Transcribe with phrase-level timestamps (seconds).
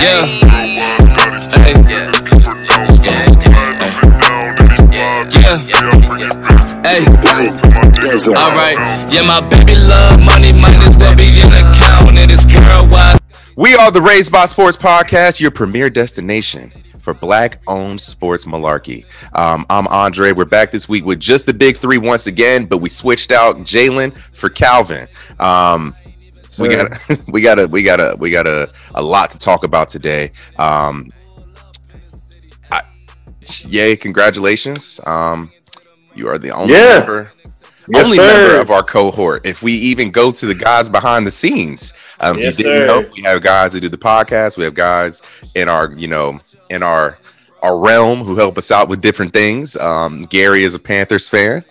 [0.00, 0.22] Yeah.
[0.22, 1.74] Hey.
[1.88, 2.12] Yeah.
[6.84, 7.02] Hey.
[8.30, 8.76] All right.
[9.10, 13.18] Yeah, my baby love money minus the begin account and it's girl wise.
[13.56, 19.04] We are the Raised by Sports Podcast, your premier destination for black owned sports malarkey.
[19.36, 20.32] Um, I'm Andre.
[20.32, 23.56] We're back this week with just the big three once again, but we switched out
[23.58, 25.08] Jalen for Calvin.
[25.40, 25.96] Um,
[26.58, 26.92] we got
[27.28, 30.30] we got a we got a we got a, a lot to talk about today.
[30.58, 31.10] Um,
[32.70, 32.82] I,
[33.66, 33.96] yay!
[33.96, 35.00] Congratulations.
[35.06, 35.50] Um,
[36.14, 36.98] you are the only Yeah.
[36.98, 37.30] member.
[37.90, 38.26] Yes, only sir.
[38.26, 39.46] member of our cohort.
[39.46, 42.86] If we even go to the guys behind the scenes, um, if you didn't sir.
[42.86, 44.58] know, we have guys who do the podcast.
[44.58, 45.22] We have guys
[45.54, 46.38] in our, you know,
[46.68, 47.18] in our
[47.62, 49.74] our realm who help us out with different things.
[49.78, 51.64] Um, Gary is a Panthers fan.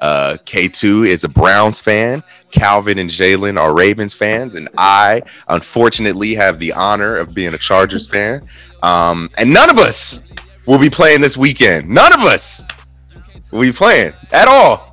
[0.00, 2.22] Uh, K2 is a Browns fan.
[2.50, 7.58] Calvin and Jalen are Ravens fans, and I unfortunately have the honor of being a
[7.58, 8.46] Chargers fan.
[8.82, 10.22] Um, and none of us
[10.66, 11.88] will be playing this weekend.
[11.88, 12.62] None of us
[13.52, 14.87] will be playing at all.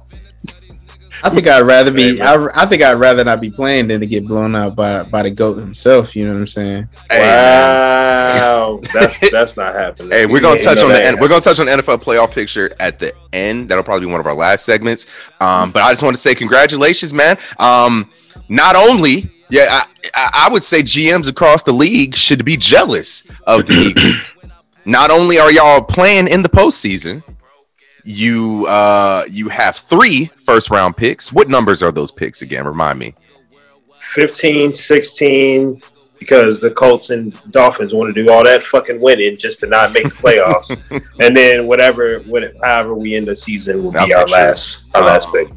[1.24, 2.22] I think I'd rather be.
[2.22, 5.24] I, I think I'd rather not be playing than to get blown out by by
[5.24, 6.16] the goat himself.
[6.16, 6.90] You know what I'm saying?
[7.10, 7.20] Hey.
[7.20, 10.12] Wow, that's that's not happening.
[10.12, 11.06] Hey, we're gonna You touch on the that.
[11.06, 13.70] N- we're gonna touch on the NFL playoff picture at the end.
[13.70, 15.30] That'll probably be one of our last segments.
[15.40, 17.38] Um, but I just want to say congratulations, man.
[17.60, 18.10] Um,
[18.50, 23.24] not only, yeah, I, I, I would say GMs across the league should be jealous
[23.48, 24.36] of the Eagles.
[24.86, 27.24] Not only are y'all playing in the postseason,
[28.06, 31.34] you uh you have three first round picks.
[31.34, 32.66] What numbers are those picks again?
[32.66, 33.16] Remind me.
[33.98, 35.82] 15, 16,
[36.20, 39.92] because the Colts and Dolphins want to do all that fucking winning just to not
[39.92, 40.70] make the playoffs,
[41.20, 45.02] and then whatever, what, however we end the season will be Okay, our last, our
[45.02, 45.48] last Um, pick.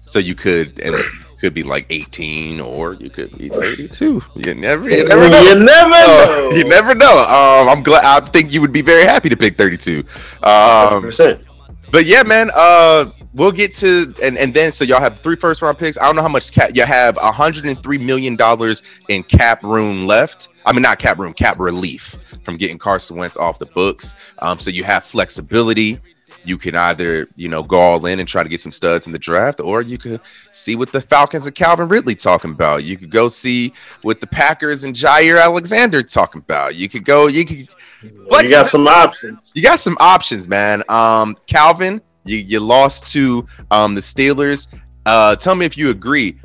[0.00, 1.06] So you could and it
[1.38, 4.22] could be like 18 or you could be 32.
[4.34, 5.42] You never you never know.
[5.42, 6.50] You never know.
[6.52, 7.18] you never know.
[7.20, 8.04] Um, I'm glad.
[8.04, 9.98] I think you would be very happy to pick 32.
[10.42, 11.44] Um, 100%.
[11.90, 12.50] But yeah, man.
[12.54, 15.98] Uh, we'll get to and and then so y'all have three first round picks.
[15.98, 17.16] I don't know how much cap you have.
[17.16, 20.48] 103 million dollars in cap room left.
[20.66, 24.34] I mean, not cap room, cap relief from getting Carson Wentz off the books.
[24.40, 25.98] Um, so you have flexibility.
[26.44, 29.12] You can either you know go all in and try to get some studs in
[29.12, 32.84] the draft, or you could see what the Falcons and Calvin Ridley talking about.
[32.84, 33.72] You could go see
[34.02, 36.74] what the Packers and Jaire Alexander talking about.
[36.74, 37.26] You could go.
[37.26, 37.68] You could.
[38.02, 39.52] You got some options.
[39.54, 40.82] You got some options, man.
[40.88, 44.68] Um, Calvin, you, you lost to um the Steelers.
[45.06, 46.38] Uh, tell me if you agree.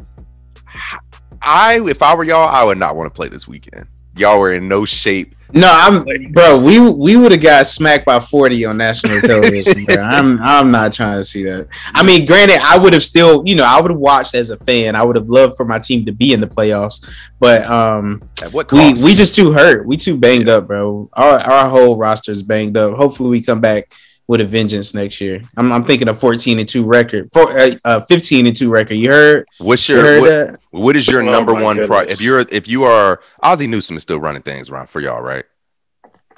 [1.41, 3.89] I, if I were y'all, I would not want to play this weekend.
[4.15, 5.35] Y'all were in no shape.
[5.53, 6.57] No, I'm, bro.
[6.57, 9.85] We we would have got smacked by 40 on national television.
[9.85, 9.97] bro.
[9.97, 11.67] I'm I'm not trying to see that.
[11.93, 14.57] I mean, granted, I would have still, you know, I would have watched as a
[14.57, 14.95] fan.
[14.95, 17.07] I would have loved for my team to be in the playoffs,
[17.39, 19.87] but um, At what we we just too hurt.
[19.87, 21.09] We too banged up, bro.
[21.13, 22.95] Our our whole roster is banged up.
[22.95, 23.93] Hopefully, we come back
[24.27, 25.41] with a vengeance next year.
[25.57, 28.95] I'm, I'm thinking a 14 and two record, for uh, uh, 15 and two record.
[28.95, 29.45] You heard?
[29.59, 30.59] What's You your heard what, that?
[30.71, 34.03] what is your Oh number one pri- if you're if you are Ozzie Newsome is
[34.03, 35.45] still running things around for y'all, right?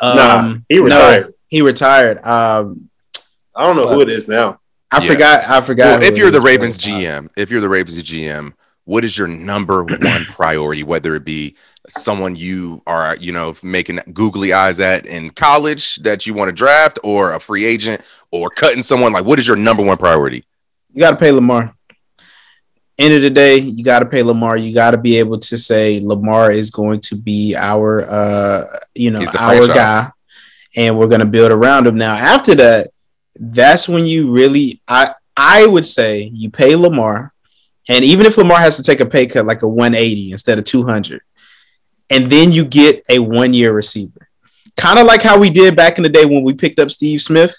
[0.01, 1.33] nah, Um, he no, retired.
[1.47, 2.17] he retired.
[2.25, 2.89] Um,
[3.55, 4.59] I don't know who it is now.
[4.91, 5.11] I Yeah.
[5.11, 5.49] forgot.
[5.49, 6.01] I forgot.
[6.01, 8.53] Well, if you're the Ravens GM, if you're the Ravens GM,
[8.85, 10.83] what is your number one priority?
[10.83, 11.55] Whether it be
[11.87, 16.53] someone you are, you know, making googly eyes at in college that you want to
[16.53, 18.01] draft, or a free agent,
[18.31, 19.13] or cutting someone.
[19.13, 20.43] Like, what is your number one priority?
[20.95, 21.75] you got to pay Lamar.
[22.97, 24.55] End of the day, you got to pay Lamar.
[24.55, 29.11] You got to be able to say Lamar is going to be our, uh, you
[29.11, 29.75] know, our franchise.
[29.75, 30.11] guy,
[30.77, 31.97] and we're going to build around him.
[31.97, 32.91] Now, after that,
[33.37, 37.33] that's when you really, I, I would say, you pay Lamar,
[37.89, 40.63] and even if Lamar has to take a pay cut, like a 180 instead of
[40.63, 41.21] 200,
[42.09, 44.27] and then you get a one-year receiver,
[44.77, 47.21] kind of like how we did back in the day when we picked up Steve
[47.21, 47.55] Smith.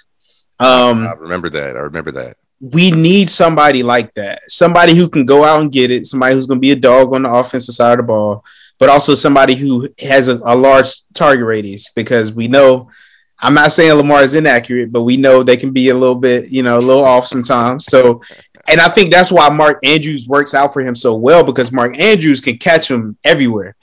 [0.58, 1.76] Um, I remember that.
[1.76, 2.36] I remember that.
[2.60, 4.42] we need somebody like that.
[4.50, 6.06] Somebody who can go out and get it.
[6.06, 8.44] Somebody who's going to be a dog on the offensive side of the ball,
[8.78, 12.90] but also somebody who has a, a large target radius because we know.
[13.38, 16.50] I'm not saying Lamar is inaccurate, but we know they can be a little bit,
[16.50, 17.84] you know, a little off sometimes.
[17.84, 18.22] So,
[18.66, 21.98] and I think that's why Mark Andrews works out for him so well because Mark
[21.98, 23.76] Andrews can catch him everywhere.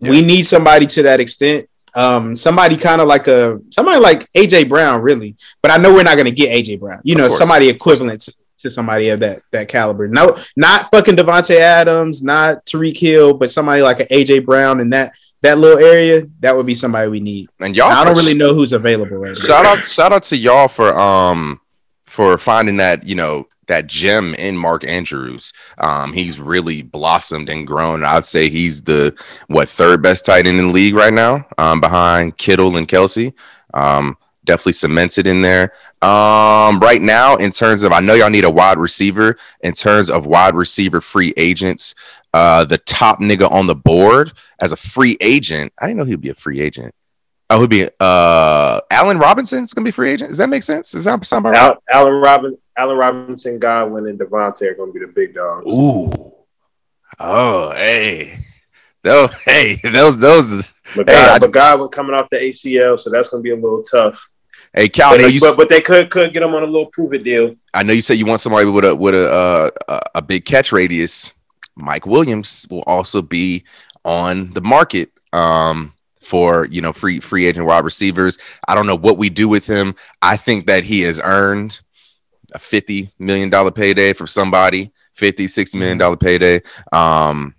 [0.00, 1.68] We need somebody to that extent.
[1.94, 5.36] Um, somebody kind of like a somebody like AJ Brown, really.
[5.62, 7.00] But I know we're not going to get AJ Brown.
[7.02, 7.38] You Of know, course.
[7.38, 10.06] somebody equivalent to, to somebody of that that caliber.
[10.06, 14.90] No, not fucking Davante Adams, not Tyreek Hill, but somebody like an AJ Brown in
[14.90, 15.12] that
[15.42, 16.26] that little area.
[16.40, 17.48] That would be somebody we need.
[17.60, 19.44] And y'all, I don't really know who's available right now.
[19.46, 21.60] shout out shout out to y'all for um
[22.04, 25.52] for finding that you know that gem in Mark Andrews.
[25.78, 28.04] Um, he's really blossomed and grown.
[28.04, 29.16] I'd say he's the
[29.46, 33.32] what third best tight end in the league right now, um, behind Kittle and Kelsey.
[33.72, 35.72] Um, definitely cemented in there.
[36.02, 39.36] Um, right now, in terms of, I know y'all need a wide receiver.
[39.60, 41.94] In terms of wide receiver free agents,
[42.34, 45.72] uh, the top nigga on the board as a free agent.
[45.78, 46.94] I didn't know he'd be a free agent.
[47.50, 50.28] Oh, he'd be uh Allen Robinson's gonna be free agent.
[50.30, 50.94] Does that make sense?
[50.94, 51.54] Is that something?
[51.54, 55.64] Al- Allen Robinson, Allen Robinson, Godwin, and Davante are gonna be the big dogs.
[55.66, 56.32] Ooh.
[57.18, 58.38] Oh, hey.
[59.02, 60.72] Those, hey, those, those.
[60.94, 63.54] But, hey, God, I- but Godwin coming off the ACL, so that's gonna be a
[63.54, 64.28] little tough.
[64.74, 65.12] hey, Cal.
[65.16, 67.54] But, they, but, but they could could get him on a little prove it deal.
[67.72, 70.44] I know you said you want somebody with a with a uh, a- a big
[70.44, 71.32] catch radius.
[71.76, 73.64] Mike Williams will also be
[74.04, 75.92] on the market um,
[76.28, 78.38] for you know free free agent wide receivers.
[78.68, 79.94] I don't know what we do with him.
[80.22, 81.80] I think that he has earned
[82.54, 86.56] a 50 million dollar payday from somebody 50 60 million dollar payday
[86.92, 87.54] um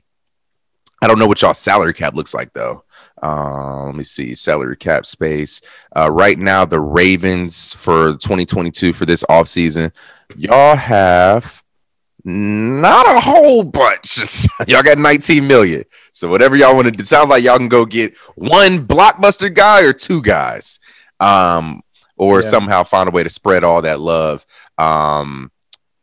[1.02, 2.84] i don't know what y'all salary cap looks like though
[3.22, 5.62] uh, let me see salary cap space
[5.96, 9.92] uh, right now the ravens for 2022 for this offseason
[10.36, 11.62] y'all have
[12.26, 14.20] not a whole bunch.
[14.68, 15.84] Y'all got 19 million.
[16.12, 19.84] So whatever y'all want to do sounds like y'all can go get one blockbuster guy
[19.84, 20.80] or two guys
[21.22, 21.82] um
[22.18, 22.50] or Yeah.
[22.50, 24.46] somehow find a way to spread all that love.
[24.78, 25.52] Um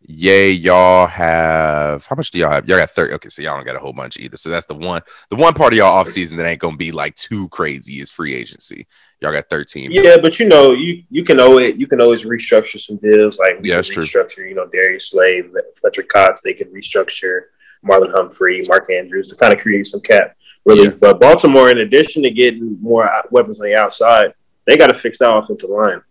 [0.09, 2.67] yay y'all have how much do y'all have?
[2.69, 4.37] Y'all got 30 okay so y'all don't got a whole bunch either.
[4.37, 6.93] So that's the one the one part of y'all off season that ain't gonna be
[6.93, 8.87] like too crazy is free agency
[9.21, 12.79] y'all got 13 Yeah, but you know, you you can always you can always restructure
[12.81, 13.39] some deals.
[13.39, 14.05] Like we Yeah, can that's true.
[14.05, 15.43] restructure, you know, Darius Slay,
[15.81, 16.43] Fletcher Cox.
[16.43, 17.43] They can restructure
[17.85, 20.37] Marlon Humphrey, Mark Andrews to kind of create some cap.
[20.65, 20.95] Really, Yeah.
[21.01, 24.33] but Baltimore, in addition to getting more weapons on the outside,
[24.67, 26.03] they got to fix that offensive line.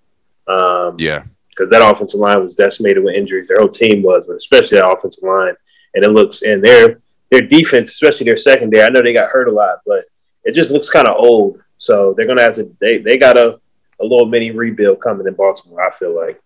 [0.48, 3.48] Um, yeah because that offensive line was decimated with injuries.
[3.48, 5.54] Their whole team was, but especially that offensive line.
[5.94, 7.00] And it looks and their
[7.32, 8.84] their defense, especially their secondary.
[8.84, 10.04] I know they got hurt a lot, but
[10.44, 11.64] it just looks kind of old.
[11.78, 13.60] So they're gonna have to they they got a
[14.00, 15.86] a little mini rebuild coming in Baltimore.
[15.86, 16.42] I feel like.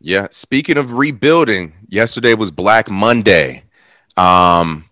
[0.00, 0.28] Yeah.
[0.30, 3.62] Speaking of rebuilding, yesterday was Black Monday.
[4.16, 4.90] Um,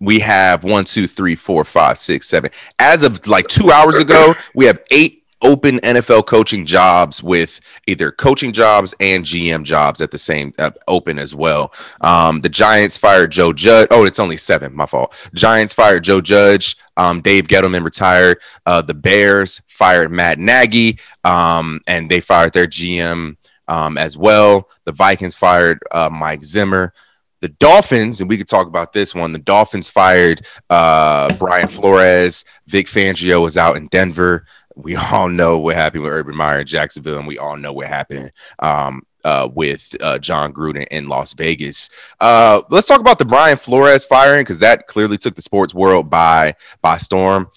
[0.00, 2.50] we have one, two, three, four, five, six, seven.
[2.78, 8.10] As of like two hours ago, we have eight open NFL coaching jobs with either
[8.10, 11.72] coaching jobs and GM jobs at the same uh, open as well.
[12.00, 13.88] Um, the Giants fired Joe Judge.
[13.90, 14.74] Oh, it's only seven.
[14.74, 15.30] My fault.
[15.34, 16.76] Giants fired Joe Judge.
[16.96, 18.38] Um, Dave Gettleman retired.
[18.66, 23.36] Uh, the Bears fired Matt Nagy, um, and they fired their GM
[23.68, 24.68] um, as well.
[24.84, 26.92] The Vikings fired uh, Mike Zimmer.
[27.40, 29.30] The Dolphins, and we could talk about this one.
[29.30, 32.44] The Dolphins fired uh, Brian Flores.
[32.66, 34.44] Vic Fangio was out in Denver.
[34.78, 37.86] We all know what happened with Urban Meyer in Jacksonville, and we all know what
[37.88, 38.30] happened
[38.60, 41.90] um, uh, with uh, Jon Gruden in Las Vegas.
[42.20, 46.08] Uh, let's talk about the Brian Flores firing because that clearly took the sports world
[46.08, 47.50] by by storm.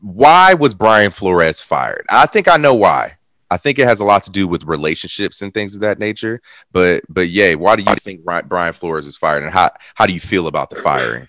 [0.00, 2.06] Why was Brian Flores fired?
[2.08, 3.18] I think I know why.
[3.50, 6.40] I think it has a lot to do with relationships and things of that nature.
[6.72, 10.14] But but yeah, why do you think Brian Flores was fired, and how how do
[10.14, 11.28] you feel about the firing?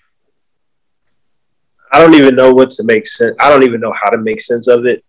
[1.92, 3.36] I don't even know what to make sense.
[3.38, 5.04] I don't even know how to make sense of it.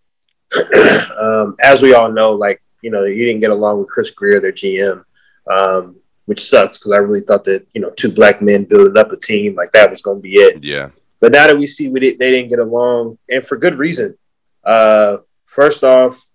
[1.20, 4.40] um, as we all know, like you know, he didn't get along with Chris Grier,
[4.40, 5.04] their GM,
[5.50, 5.96] um,
[6.26, 9.18] which sucks because I really thought that you know two black men building up a
[9.18, 10.64] team like that was going to be it.
[10.64, 10.90] Yeah,
[11.20, 14.18] But now that we see we did, they didn't get along, and for good reason.
[14.64, 16.28] Uh, first off,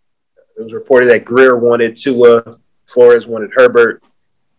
[0.57, 2.43] it was reported that Grier wanted Tua,
[2.87, 4.03] Flores wanted Herbert.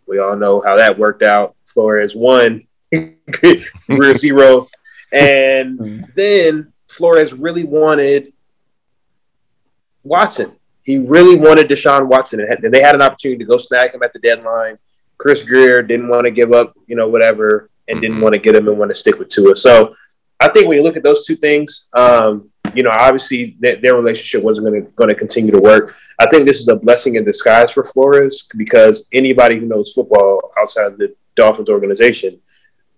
[0.07, 1.55] We all know how that worked out.
[1.65, 4.67] Flores won, Grier zero,
[5.11, 8.33] and then Flores really wanted
[10.07, 10.55] Watson.
[10.83, 14.13] He really wanted Deshaun Watson, and they had an opportunity to go snag him at
[14.13, 14.77] the deadline.
[15.17, 18.21] Chris Grier didn't want to give up, you know, whatever, and didn't Mhm.
[18.21, 19.55] want to get him and want to stick with Tua.
[19.55, 19.95] So
[20.39, 23.95] I think when you look at those two things, um, you know, obviously th- their
[23.95, 25.95] relationship wasn't going to going to continue to work.
[26.19, 30.51] I think this is a blessing in disguise for Flores because anybody who knows football
[30.59, 32.39] outside of the Dolphins organization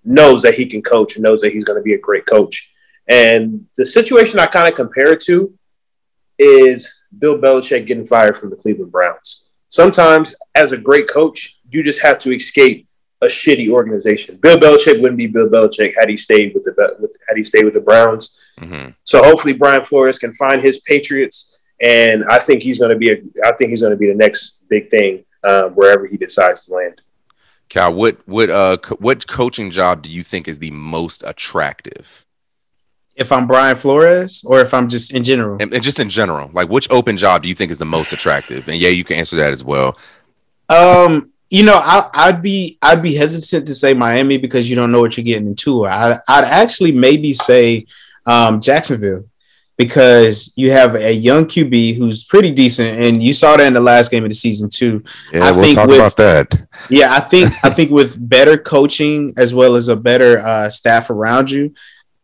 [0.04, 2.74] knows that he can coach and knows that he's going to be a great coach.
[3.08, 5.54] And the situation I kind of compare it to
[6.38, 9.46] is Bill Belichick getting fired from the Cleveland Browns.
[9.70, 12.88] Sometimes, as a great coach, you just have to escape
[13.22, 14.38] a shitty organization.
[14.38, 17.66] Bill Belichick wouldn't be Bill Belichick had he stayed with the with, had he stayed
[17.66, 18.38] with the Browns.
[18.60, 18.96] Mhm.
[19.04, 23.12] So hopefully Brian Flores can find his Patriots, and I think he's going to be
[23.12, 26.66] a I think he's going to be the next big thing uh, wherever he decides
[26.66, 27.02] to land.
[27.68, 32.26] Cal, what what uh co- what coaching job do you think is the most attractive,
[33.20, 35.58] If I'm Brian Flores or if I'm just in general.
[35.62, 38.14] and, and just in general, like which open job do you think is the most
[38.14, 38.68] attractive?
[38.70, 39.98] And yeah, you can answer that as well.
[40.70, 44.92] Um, you know, I, I'd be I'd be hesitant to say Miami because you don't
[44.92, 45.86] know what you're getting into.
[45.86, 47.86] I, I'd actually maybe say
[48.26, 49.26] um, Jacksonville
[49.80, 53.80] because you have a young QB who's pretty decent, and you saw that in the
[53.80, 55.04] last game of the season too.
[55.32, 56.68] Yeah, I we'll talk with, about that.
[56.90, 61.10] Yeah, I think I think with better coaching as well as a better uh, staff
[61.10, 61.74] around you,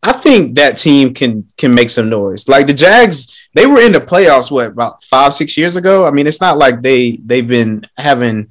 [0.05, 2.47] I think that team can can make some noise.
[2.47, 6.05] Like the Jags, they were in the playoffs what about five six years ago.
[6.05, 8.49] I mean, it's not like they they've been having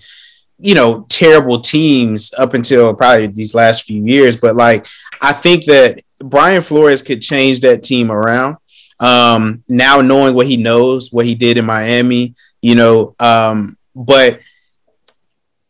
[0.58, 4.86] you know terrible teams up until probably these last few years, but like
[5.22, 8.56] I think that Brian Flores could change that team around
[8.98, 14.40] um, now knowing what he knows, what he did in Miami, you know, um, but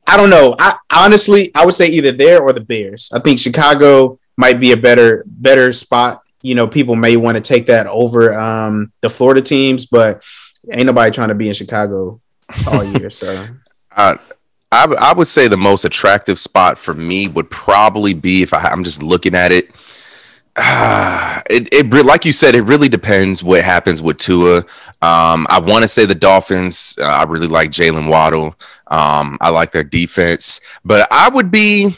[0.06, 0.54] I don't know.
[0.58, 3.10] I honestly, I would say either there or the Bears.
[3.12, 6.22] I think Chicago might be a better better spot.
[6.42, 10.24] You know, people may want to take that over um, the Florida teams, but
[10.70, 12.20] ain't nobody trying to be in Chicago
[12.66, 13.10] all year.
[13.10, 13.46] So,
[13.96, 14.16] uh,
[14.70, 18.68] I, I would say the most attractive spot for me would probably be if I,
[18.68, 19.70] I'm just looking at it
[20.56, 24.58] uh, it, it like you said, it really depends what happens with Tua.
[25.02, 26.96] Um, I want to say the Dolphins.
[27.00, 28.54] Uh, I really like Jaylen Waddle.
[28.86, 31.96] Um, I like their defense, but I would be.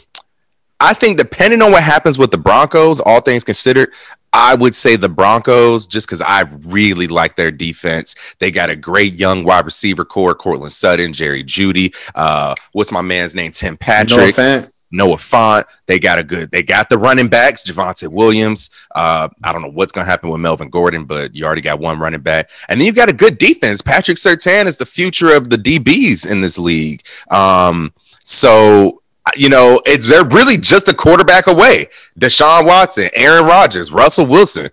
[0.80, 3.92] I think depending on what happens with the Broncos, all things considered,
[4.33, 8.35] I would say the Broncos just because I really like their defense.
[8.38, 11.95] They got a great young wide receiver core: Courtland Sutton, Jerry Jeudy.
[12.14, 13.52] Uh, what's my man's name?
[13.52, 14.37] Tim Patrick.
[14.37, 15.64] No Noah Fant.
[15.87, 16.50] They got a good.
[16.50, 18.71] They got the running backs, Javonte Williams.
[18.95, 21.80] Uh, I don't know what's going to happen with Melvin Gordon, but you already got
[21.80, 23.83] one running back, and then you've got a good defense.
[23.83, 27.02] Patrick Surtain is the future of the DBs in this league.
[27.30, 27.92] Um,
[28.23, 29.02] so
[29.35, 31.87] you know, it's they're really just a quarterback away.
[32.18, 34.71] Deshaun Watson, Aaron Rodgers, Russell Wilson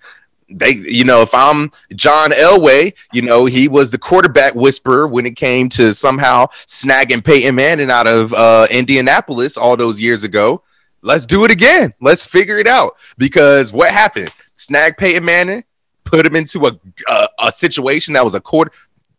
[0.54, 5.26] they, you know, if I'm John Elway, you know, he was the quarterback whisperer when
[5.26, 10.62] it came to somehow snagging Peyton Manning out of uh, Indianapolis all those years ago.
[11.02, 11.94] Let's do it again.
[12.00, 12.94] Let's figure it out.
[13.18, 14.32] Because what happened?
[14.56, 15.64] Snag Peyton Manning,
[16.04, 16.80] put him into a,
[17.10, 18.72] a, a situation that was a quarter.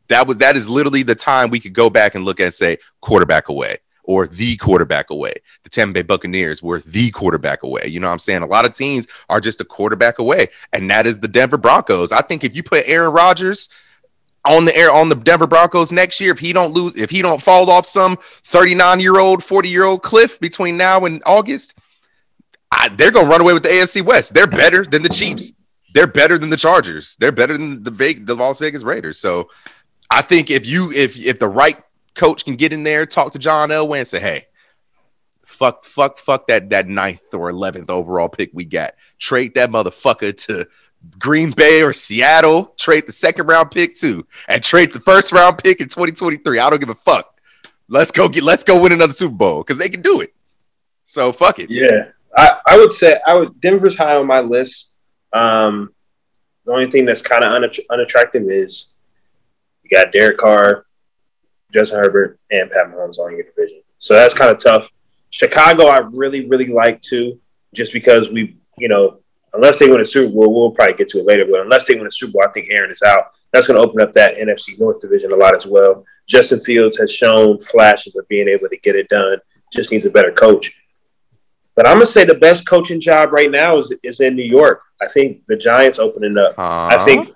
[0.08, 2.76] That was that is literally the time we could go back and look at say
[3.00, 5.34] quarterback away or the quarterback away.
[5.62, 7.86] The Tampa Bay Buccaneers were the quarterback away.
[7.86, 8.42] You know what I'm saying?
[8.42, 12.12] A lot of teams are just a quarterback away, and that is the Denver Broncos.
[12.12, 13.68] I think if you put Aaron Rodgers
[14.46, 17.22] on the air on the Denver Broncos next year, if he don't lose, if he
[17.22, 21.78] don't fall off some 39 year old, 40 year old cliff between now and August,
[22.70, 24.34] I, they're gonna run away with the AFC West.
[24.34, 25.52] They're better than the Chiefs.
[25.94, 27.16] They're better than the Chargers.
[27.16, 29.18] They're better than the Vegas, the Las Vegas Raiders.
[29.18, 29.48] So
[30.10, 31.76] I think if you if if the right
[32.14, 34.44] coach can get in there, talk to John Elway, and say, "Hey,
[35.44, 38.94] fuck, fuck, fuck that that ninth or eleventh overall pick we got.
[39.18, 40.66] Trade that motherfucker to
[41.18, 42.74] Green Bay or Seattle.
[42.78, 46.58] Trade the second round pick too, and trade the first round pick in 2023.
[46.58, 47.40] I don't give a fuck.
[47.88, 48.42] Let's go get.
[48.42, 50.34] Let's go win another Super Bowl because they can do it.
[51.04, 51.70] So fuck it.
[51.70, 53.60] Yeah, I, I would say I would.
[53.60, 54.92] Denver's high on my list.
[55.32, 55.92] Um,
[56.64, 57.52] the only thing that's kind of
[57.90, 58.94] unattractive is
[59.82, 60.86] you got Derek Carr,
[61.74, 63.82] Justin Herbert, and Pat Mahomes on your division.
[63.98, 64.88] So that's kind of tough.
[65.30, 67.40] Chicago, I really, really like too,
[67.74, 69.18] just because we, you know,
[69.52, 71.96] unless they win a Super Bowl, we'll probably get to it later, but unless they
[71.96, 73.32] win a Super Bowl, I think Aaron is out.
[73.52, 76.04] That's going to open up that NFC North division a lot as well.
[76.28, 79.38] Justin Fields has shown flashes of being able to get it done,
[79.72, 80.76] just needs a better coach.
[81.76, 84.80] But I'm gonna say the best coaching job right now is is in New York.
[85.02, 86.54] I think the Giants opening up.
[86.56, 87.00] Uh-huh.
[87.00, 87.34] I think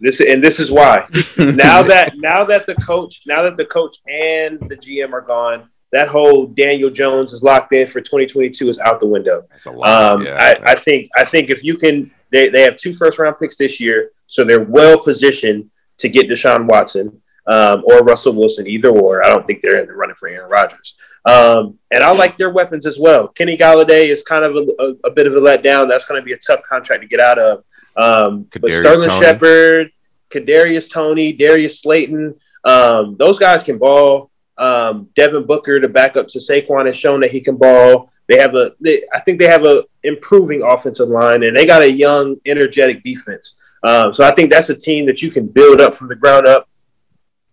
[0.00, 1.06] this and this is why.
[1.38, 5.68] now that now that the coach now that the coach and the GM are gone,
[5.92, 9.44] that whole Daniel Jones is locked in for 2022 is out the window.
[9.50, 10.20] That's a lot.
[10.20, 13.18] Um, yeah, I, I, think I think if you can, they, they have two first
[13.18, 18.34] round picks this year, so they're well positioned to get Deshaun Watson um, or Russell
[18.34, 19.24] Wilson, either or.
[19.24, 20.96] I don't think they're in the running for Aaron Rodgers.
[21.24, 23.28] Um, and I like their weapons as well.
[23.28, 25.88] Kenny Golladay is kind of a, a, a bit of a letdown.
[25.88, 27.64] That's going to be a tough contract to get out of.
[27.96, 29.90] Um, but Sterling Shepard,
[30.30, 34.30] Kadarius Toney, Darius Slayton, um, those guys can ball.
[34.58, 38.12] Um, Devin Booker, the backup to Saquon, has shown that he can ball.
[38.28, 41.82] They have a, they, I think they have a improving offensive line, and they got
[41.82, 43.58] a young, energetic defense.
[43.82, 46.46] Um, so I think that's a team that you can build up from the ground
[46.46, 46.68] up.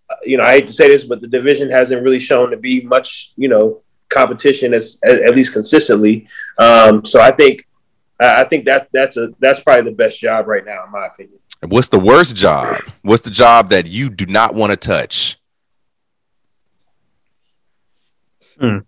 [0.10, 2.58] Uh, you know, I hate to say this, but the division hasn't really shown to
[2.58, 6.28] be much, you know, competition as, as at least consistently.
[6.58, 7.67] Um, so I think
[8.20, 11.40] I think that that's a that's probably the best job right now, in my opinion.
[11.68, 12.78] What's the worst job?
[13.02, 15.38] What's the job that you do not want to touch?
[18.60, 18.80] Hmm.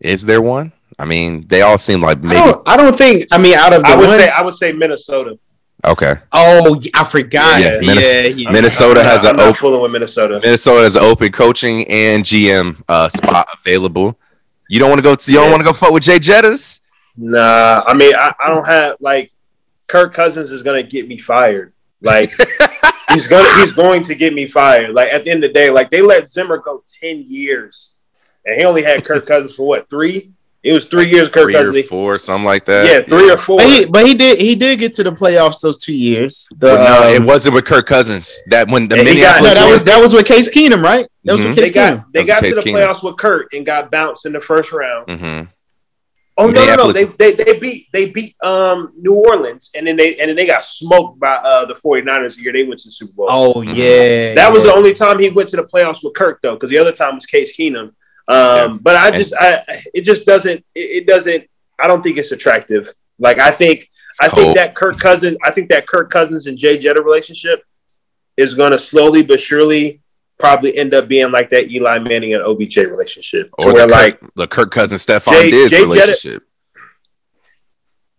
[0.00, 0.72] Is there one?
[0.98, 2.36] I mean, they all seem like maybe.
[2.36, 3.26] I don't, I don't think.
[3.32, 5.38] I mean, out of the I would ones, say I would say Minnesota.
[5.86, 6.14] Okay.
[6.32, 7.60] Oh, I forgot.
[7.60, 8.50] Yeah, Yeah, Minnes- yeah, yeah.
[8.50, 10.38] Minnesota I'm has an open fooling with Minnesota.
[10.42, 14.18] Minnesota has an open coaching and GM uh, spot available.
[14.68, 16.79] You don't want to go to you don't want to go fuck with Jay Jettas?
[17.16, 19.30] Nah, I mean, I, I don't have like
[19.86, 21.72] Kirk Cousins is gonna get me fired.
[22.02, 22.30] Like
[23.10, 24.94] he's gonna he's going to get me fired.
[24.94, 27.92] Like at the end of the day, like they let Zimmer go ten years,
[28.46, 30.32] and he only had Kirk Cousins for what three?
[30.62, 31.30] It was three years.
[31.30, 31.88] Kirk Three or Cousins.
[31.88, 32.84] four, something like that.
[32.86, 33.56] yeah, three or four.
[33.56, 36.48] But he, but he did he did get to the playoffs those two years.
[36.58, 38.38] The, no, um, it wasn't with Kirk Cousins.
[38.48, 40.82] That when the And he got- no, that was Lynx- that was with Case Keenum,
[40.82, 41.06] right?
[41.24, 41.48] That was Mhm.
[41.48, 41.96] with they Case Keenum.
[41.96, 42.74] got they got to the Keenum.
[42.74, 45.06] playoffs with Kurt and got bounced in the first round.
[45.08, 45.48] Mhm.
[46.40, 46.92] Oh no, no, no!
[46.92, 50.46] They, they they beat they beat um New Orleans and then they and then they
[50.46, 53.26] got smoked by uh the 49ers the year they went to the Super Bowl.
[53.28, 53.76] Oh Mhm.
[53.76, 54.70] yeah, That was yeah.
[54.72, 57.14] the only time he went to the playoffs with Kirk, though, because the other time
[57.16, 57.92] was Case Keenum.
[58.28, 61.44] Um, But I just, I, it just doesn't, it, it doesn't.
[61.78, 62.88] I don't think it's attractive.
[63.18, 63.88] Like I think,
[64.20, 64.42] I cold.
[64.42, 67.62] think that Kirk Cousins, I think that Kirk Cousins and Jay Jetta relationship
[68.36, 70.00] is going to slowly but surely
[70.40, 74.48] probably end up being like that Eli Manning and OBJ relationship, Or where like the
[74.48, 76.42] Kirk Cousins Stefon Jay- Diggs Jay Jetta- relationship.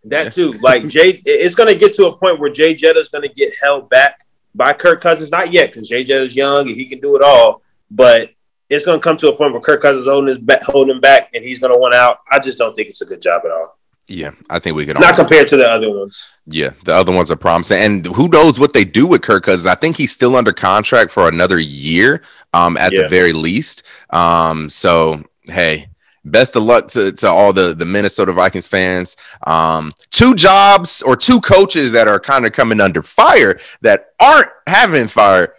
[0.04, 0.52] that too.
[0.52, 3.34] Like Jay, it's going to get to a point where Jay Jetta is going to
[3.34, 4.20] get held back
[4.54, 5.30] by Kirk Cousins.
[5.30, 7.62] Not yet, because Jay Jetta's young and he can do it all.
[7.90, 8.30] But
[8.70, 10.94] it's going to come to a point where Kirk Cousins is holding his back, holding
[10.94, 12.18] him back, and he's going to want out.
[12.30, 13.78] I just don't think it's a good job at all.
[14.08, 14.94] Yeah, I think we can.
[14.98, 16.26] Not compared to the other ones.
[16.46, 19.66] Yeah, the other ones are promising, and who knows what they do with Kirk Cousins?
[19.66, 22.22] I think he's still under contract for another year,
[22.52, 23.84] um, at the very least.
[24.10, 25.86] Um, so hey,
[26.24, 29.16] best of luck to to all the the Minnesota Vikings fans.
[29.46, 34.48] Um, two jobs or two coaches that are kind of coming under fire that aren't
[34.66, 35.54] having fire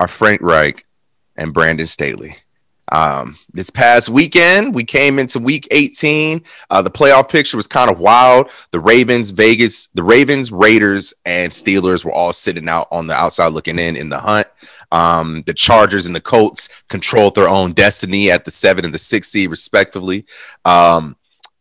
[0.00, 0.84] are Frank Reich
[1.36, 2.36] and Brandon Staley.
[2.92, 6.42] Um, this past weekend, we came into week 18.
[6.70, 8.50] Uh, the playoff picture was kind of wild.
[8.70, 13.48] The Ravens, Vegas, the Ravens, Raiders, and Steelers were all sitting out on the outside
[13.48, 14.46] looking in in the hunt.
[14.90, 18.98] Um, the Chargers and the Colts controlled their own destiny at the seven and the
[18.98, 20.24] six seed, respectively.
[20.64, 21.16] Um,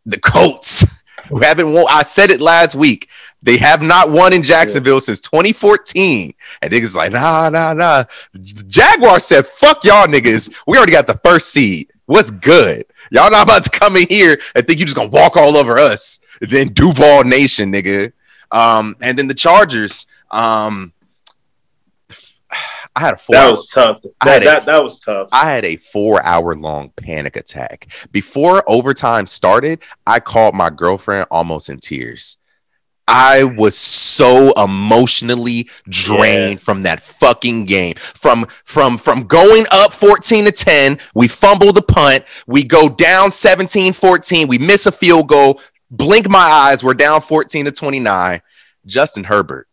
[0.06, 3.10] the Colts, who haven't won, I said it last week,
[3.48, 6.34] they have not won in Jacksonville since 2014.
[6.62, 8.04] And niggas like, nah, nah, nah.
[8.42, 10.54] Jaguar said, fuck y'all niggas.
[10.68, 11.94] We already got the first seed.
[12.08, 12.84] What's good?
[13.10, 15.80] Y'all not about to come in here and think you just gonna walk all over
[15.80, 16.20] us.
[16.42, 18.12] And then Duval Nation, nigga.
[18.52, 20.08] Um, and then the Chargers.
[20.30, 20.92] Um,
[22.98, 23.36] I had a four.
[23.36, 24.02] That was tough.
[24.20, 25.30] I That, a- that, that was tough.
[25.32, 27.88] I had a four hour long panic attack.
[28.12, 32.38] Before overtime started, I called my girlfriend almost in tears.
[33.08, 36.64] I was so emotionally drained Yeah.
[36.64, 37.96] from that fucking game.
[37.96, 43.30] From from from going up 14 to 10, we fumble the punt, we go down
[43.32, 48.42] 17-14, we miss a field goal, blink my eyes, we're down 14 to 29.
[48.86, 49.68] Justin Herbert.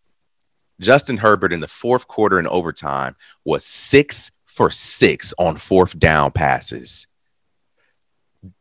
[0.81, 6.31] Justin Herbert in the fourth quarter and overtime was 6 for 6 on fourth down
[6.33, 7.07] passes.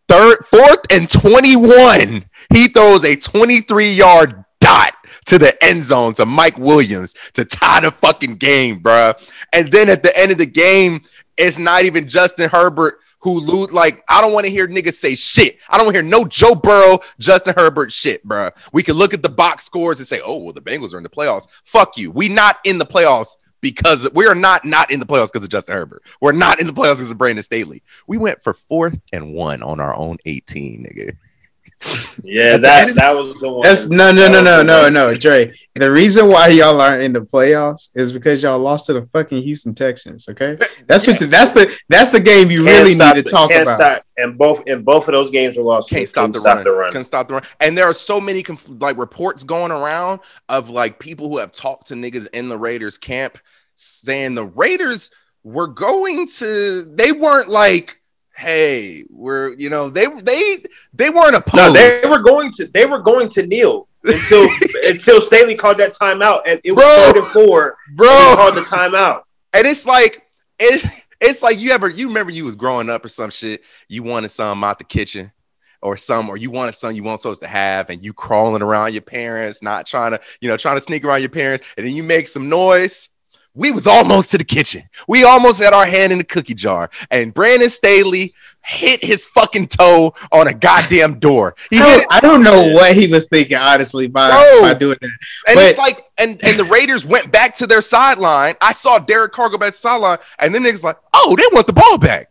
[0.07, 2.25] Third, fourth and 21.
[2.53, 4.93] He throws a 23 yard dot
[5.25, 9.13] to the end zone to Mike Williams to tie the fucking game, bruh.
[9.51, 11.01] And then at the end of the game,
[11.37, 13.73] it's not even Justin Herbert who lose.
[13.73, 15.59] Like, I don't want to hear niggas say shit.
[15.69, 18.51] I don't want to hear no Joe Burrow, Justin Herbert shit, bruh.
[18.71, 21.03] We can look at the box scores and say, oh, well, the Bengals are in
[21.03, 21.47] the playoffs.
[21.63, 22.11] Fuck you.
[22.11, 25.49] We not in the playoffs because we are not not in the playoffs because of
[25.49, 26.03] Justin Herbert.
[26.21, 27.81] We're not in the playoffs because of Brandon Staley.
[28.07, 31.17] We went for fourth and one on our own 18, nigga.
[32.23, 33.61] Yeah, that that was the one.
[33.63, 35.53] That's no, no, no, no, no, no, Dre.
[35.75, 39.41] The reason why y'all aren't in the playoffs is because y'all lost to the fucking
[39.43, 40.29] Houston Texans.
[40.29, 41.19] Okay, that's what.
[41.19, 43.79] that's the that's the game you Can't really need to the- talk about.
[43.79, 44.03] Stop.
[44.15, 45.89] And both and both of those games were lost.
[45.89, 46.93] Can't stop, the, run.
[46.93, 47.43] Can't stop the run.
[47.59, 50.19] And there are so many conf- like reports going around
[50.49, 53.39] of like people who have talked to niggas in the Raiders camp
[53.75, 55.09] saying the Raiders
[55.43, 56.83] were going to.
[56.95, 57.99] They weren't like,
[58.43, 61.73] hey, we're you know they they they weren't opposed.
[61.73, 64.47] No, they were going to they were going to kneel until
[64.85, 67.13] until Staley called that timeout, and it was Bro.
[67.13, 67.77] third and four.
[67.95, 68.07] bro.
[68.09, 69.23] and called the timeout.
[69.53, 70.27] And it's like
[70.59, 70.85] it,
[71.21, 73.63] it's like you ever you remember you was growing up or some shit.
[73.87, 75.31] You wanted something out the kitchen
[75.81, 78.93] or some or you wanted something you weren't supposed to have, and you crawling around
[78.93, 81.95] your parents, not trying to you know trying to sneak around your parents, and then
[81.95, 83.09] you make some noise.
[83.55, 84.83] We was almost to the kitchen.
[85.07, 88.33] We almost had our hand in the cookie jar, and Brandon Staley
[88.65, 91.53] hit his fucking toe on a goddamn door.
[91.69, 94.29] He I don't, I don't know what he was thinking, honestly, by,
[94.61, 95.11] by doing that.
[95.47, 98.55] And But- it's like, and and the Raiders went back to their sideline.
[98.61, 101.67] I saw Derek Carr go back to sideline, and then niggas like, oh, they want
[101.67, 102.29] the ball back.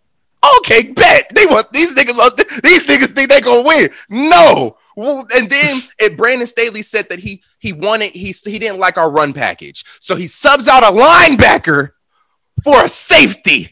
[0.59, 2.17] Okay, bet they want these niggas.
[2.63, 3.89] These niggas think they gonna win.
[4.09, 8.79] No, Well, and then it, Brandon Staley said that he he wanted he he didn't
[8.79, 11.91] like our run package, so he subs out a linebacker
[12.65, 13.69] for a safety.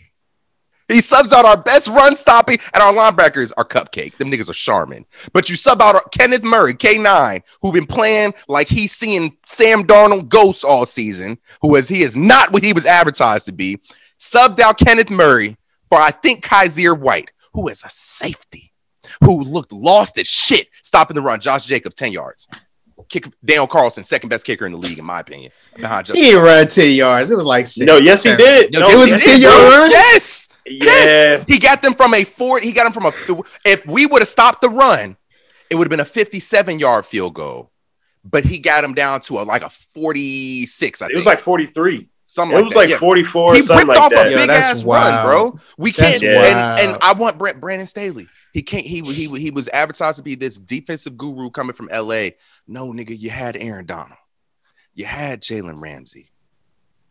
[0.89, 4.17] He subs out our best run stopping, and our linebackers are cupcake.
[4.17, 5.07] Them niggas are Charmin.
[5.33, 10.29] But you sub out Kenneth Murray, K9, who been playing like he's seeing Sam Darnold
[10.29, 13.79] ghosts all season, who is he is not what he was advertised to be.
[14.19, 15.57] Subbed out Kenneth Murray
[15.89, 18.73] for I think Kyzir White, who is a safety,
[19.23, 21.41] who looked lost as shit stopping the run.
[21.41, 22.49] Josh Jacobs, 10 yards.
[23.09, 25.51] Kick Daniel Carlson, second best kicker in the league, in my opinion.
[25.77, 27.31] Behind He didn't run 10 yards.
[27.31, 28.73] It was like six, No, yes, he did.
[28.73, 29.91] No, No, It was a 10 yard run?
[29.91, 30.49] Yes.
[30.67, 30.85] Yeah.
[30.85, 31.45] Yes.
[31.49, 32.61] He got them from a four.
[32.61, 33.43] He got them from a.
[33.65, 35.17] If we would have stopped the run,
[35.71, 37.71] it would have been a 57 yard field goal.
[38.23, 41.03] But he got him down to a like a 46.
[41.03, 42.09] I It think was like 43.
[42.27, 42.79] something It like was that.
[42.79, 42.99] like Yeah.
[42.99, 44.27] 44 He something ripped like off that.
[44.27, 45.59] a big that's ass run, bro.
[45.79, 46.45] We That's can't.
[46.47, 48.29] And, and I want Brent, Brandon Staley.
[48.53, 48.85] He can't.
[48.85, 52.37] He he he was advertised to be this defensive guru coming from L.A.
[52.67, 54.19] No, nigga, you had Aaron Donald.
[54.95, 56.31] You had Jalen Ramsey.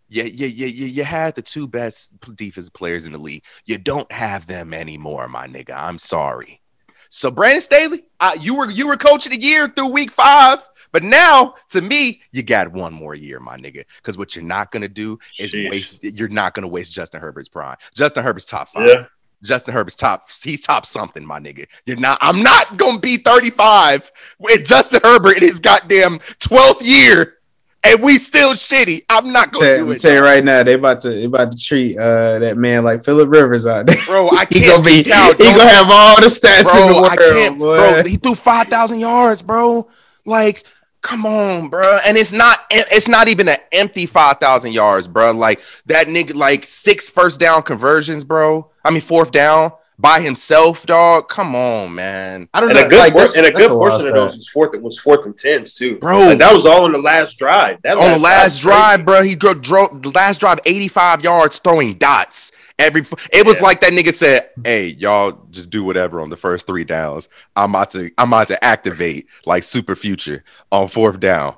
[0.09, 0.87] Yeah, yeah, yeah, yeah.
[0.87, 3.43] You had the two best defensive players in the league.
[3.65, 5.75] You don't have them anymore, my nigga.
[5.75, 6.61] I'm sorry.
[7.09, 10.59] So Brandon Staley, uh, you were you were coach of the year through week five,
[10.91, 13.83] but now to me, you got one more year, my nigga.
[13.97, 16.03] Because what you're not gonna do is waste.
[16.03, 17.77] You're not gonna waste Justin Herbert's prime.
[17.95, 18.87] Justin Herbert's top five.
[18.87, 19.05] Yeah.
[19.43, 20.29] Justin Herbert's top.
[20.43, 21.65] He's top something, my nigga.
[21.85, 22.17] You're not.
[22.21, 27.35] I'm not gonna be 35 with Justin Herbert in his goddamn 12th year,
[27.83, 29.03] and we still shitty.
[29.09, 31.51] I'm not gonna Tell, do it, tell you right now, they about to they about
[31.53, 33.97] to treat uh that man like Philip Rivers out there.
[34.05, 34.27] bro.
[34.29, 37.15] I can't gonna be Cal, he gonna have all the stats in the world, I
[37.15, 37.77] can't, boy.
[37.77, 38.03] bro.
[38.03, 39.87] He threw 5,000 yards, bro.
[40.25, 40.63] Like,
[41.01, 41.97] come on, bro.
[42.07, 42.59] And it's not.
[42.71, 45.31] It's not even an empty 5,000 yards, bro.
[45.31, 48.69] Like that nigga, like six first down conversions, bro.
[48.83, 51.27] I mean, fourth down by himself, dog.
[51.27, 52.47] Come on, man.
[52.53, 52.85] I don't And know.
[52.85, 54.73] a good, like, por- and a good wild portion of those was fourth.
[54.73, 56.19] It was fourth and tens too, Bro.
[56.19, 57.81] Like, that was all on the last drive.
[57.83, 59.23] That on the last drive drive, bro.
[59.23, 62.53] He drove, drove the last drive 85 yards throwing dots.
[62.79, 63.01] Every
[63.33, 63.63] it was Yeah.
[63.67, 67.29] like that nigga said, "Hey, y'all just do whatever on the first three downs.
[67.55, 71.55] I'm about to I'm about to activate like super future on fourth down."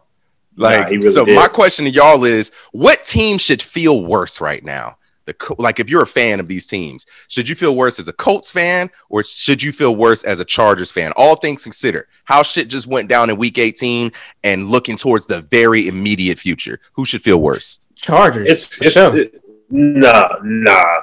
[0.58, 1.36] Like he really so did.
[1.36, 4.98] my question to y'all is what team should feel worse right now?
[5.26, 8.14] The like if you're a fan of these teams, should you feel worse as a
[8.14, 11.14] Colts fan or should you feel worse as a Chargers fan?
[11.16, 14.12] All things considered, how shit just went down in week 18
[14.44, 16.80] and looking towards the very immediate future.
[16.94, 17.80] Who should feel worse?
[17.96, 18.50] Chargers.
[18.50, 19.16] It's, for it's sure.
[19.16, 21.02] it- nah, nah.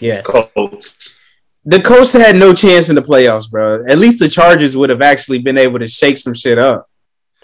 [0.00, 0.26] Yes.
[0.26, 1.18] Colts.
[1.64, 3.84] The Colts had no chance in the playoffs, bro.
[3.86, 6.88] At least the Chargers would have actually been able to shake some shit up.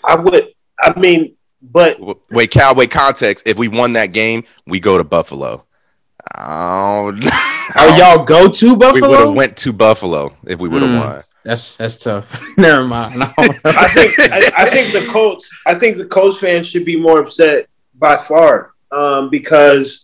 [0.03, 0.49] I would.
[0.81, 3.47] I mean, but W- Wait, Cal, wait, context.
[3.47, 5.65] If we won that game, we go to Buffalo.
[6.37, 7.13] Oh,
[7.77, 8.93] Oh, y'all go to Buffalo?
[8.95, 11.01] we would have went to Buffalo if we would have Mm.
[11.01, 11.23] won.
[11.45, 12.43] That's that's tough.
[12.59, 13.23] Never mind.
[13.65, 15.49] I think I, I think the Colts.
[15.67, 20.04] I think the Colts fans should be more upset by far um, because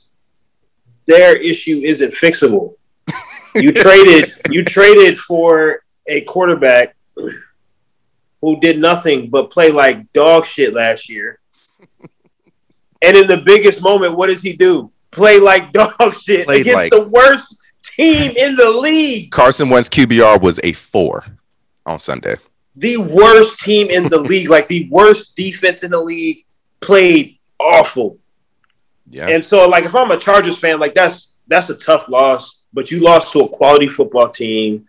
[1.11, 2.75] their issue isn't fixable.
[3.55, 6.95] You traded you traded for a quarterback
[8.41, 11.41] who did nothing but play like dog shit last year.
[13.03, 14.91] And in the biggest moment, what does he do?
[15.11, 17.59] Play like dog shit Played against like- the worst
[17.97, 19.31] team in the league.
[19.31, 21.25] Carson Wentz QBR was a four
[21.87, 22.37] on Sunday.
[22.77, 26.45] the worst team in the league, like the worst defense in the league,
[26.81, 28.19] played awful.
[29.11, 29.29] Yeah.
[29.29, 32.63] And so, like, if I'm a Chargers fan, like that's that's a tough loss.
[32.73, 34.89] But you lost to a quality football team.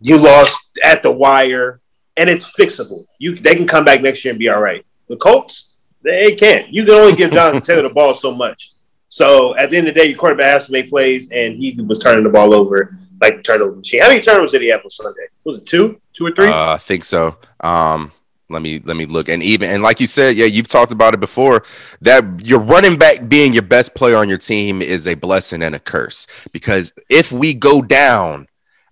[0.00, 1.80] You lost at the wire,
[2.16, 3.06] and it's fixable.
[3.18, 4.84] You they can come back next year and be all right.
[5.08, 6.72] The Colts, they can't.
[6.72, 8.72] You can only give Jonathan Taylor the ball so much.
[9.08, 11.72] So at the end of the day, your quarterback has to make plays, and he
[11.80, 14.02] was turning the ball over like turnover machine.
[14.02, 15.26] How many turnovers did he have on Sunday?
[15.44, 16.48] Was it two, two or three?
[16.48, 17.38] Uh, I think so.
[17.60, 18.12] Um,
[18.50, 19.28] let me let me look.
[19.28, 21.62] And even and like you said, yeah, you've talked about it before.
[22.00, 25.74] That your running back being your best player on your team is a blessing and
[25.74, 26.26] a curse.
[26.52, 28.46] Because if we go down,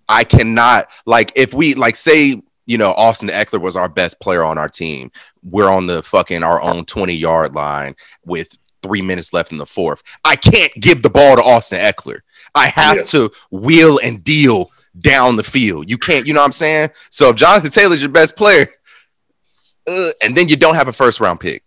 [0.09, 4.43] I cannot like if we like say you know Austin Ekeler was our best player
[4.43, 5.11] on our team.
[5.43, 9.65] We're on the fucking our own twenty yard line with three minutes left in the
[9.65, 10.03] fourth.
[10.23, 12.19] I can't give the ball to Austin Ekeler.
[12.53, 13.03] I have Yeah.
[13.03, 15.89] to wheel and deal down the field.
[15.89, 16.89] You can't, you know what I'm saying?
[17.09, 18.67] So if Jonathan Taylor's your best player,
[19.87, 21.63] uh, and then you don't have a first round pick.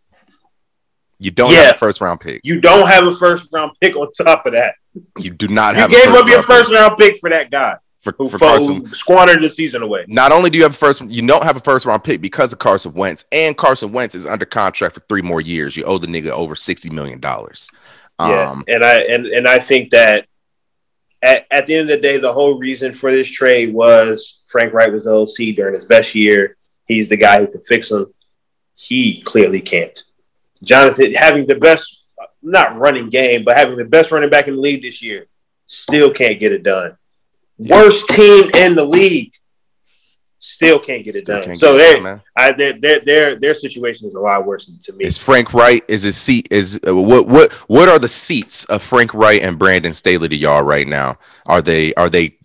[1.18, 1.64] You don't Yeah.
[1.64, 2.40] have a first round pick.
[2.44, 4.74] You don't have a first round pick on top of that.
[5.18, 7.50] You do not You have gave a up your first pick round pick for that
[7.50, 8.86] guy for, who, for Carson.
[8.86, 10.04] who squandered the season away.
[10.08, 12.52] Not only do you have a first, you don't have a first round pick because
[12.52, 15.76] of Carson Wentz, and Carson Wentz is under contract for three more years.
[15.76, 17.70] You owe the nigga over sixty million dollars.
[18.18, 20.26] Yeah, Um, and I and and I think that
[21.22, 24.72] at, at the end of the day, the whole reason for this trade was Frank
[24.72, 26.56] Reich was the OC during his best year.
[26.90, 28.12] He's the guy who can fix them.
[28.74, 29.98] He clearly can't.
[30.62, 32.04] Jonathan having the best,
[32.42, 35.26] not running game, but having the best running back in the league this year,
[35.66, 36.96] still can't get it done.
[37.58, 39.32] Worst team in the league,
[40.40, 41.54] still can't get it Still done.
[41.54, 42.20] So they, done.
[42.36, 45.04] I, their, their their their situation is a lot worse than to me.
[45.04, 45.84] Is Frank Reich?
[45.86, 46.48] Is his seat?
[46.50, 47.28] Is uh, what?
[47.28, 47.52] What?
[47.68, 51.18] What are the seats of Frank Reich and Brandon Staley to y'all right now?
[51.46, 51.94] Are they?
[51.94, 52.38] Are they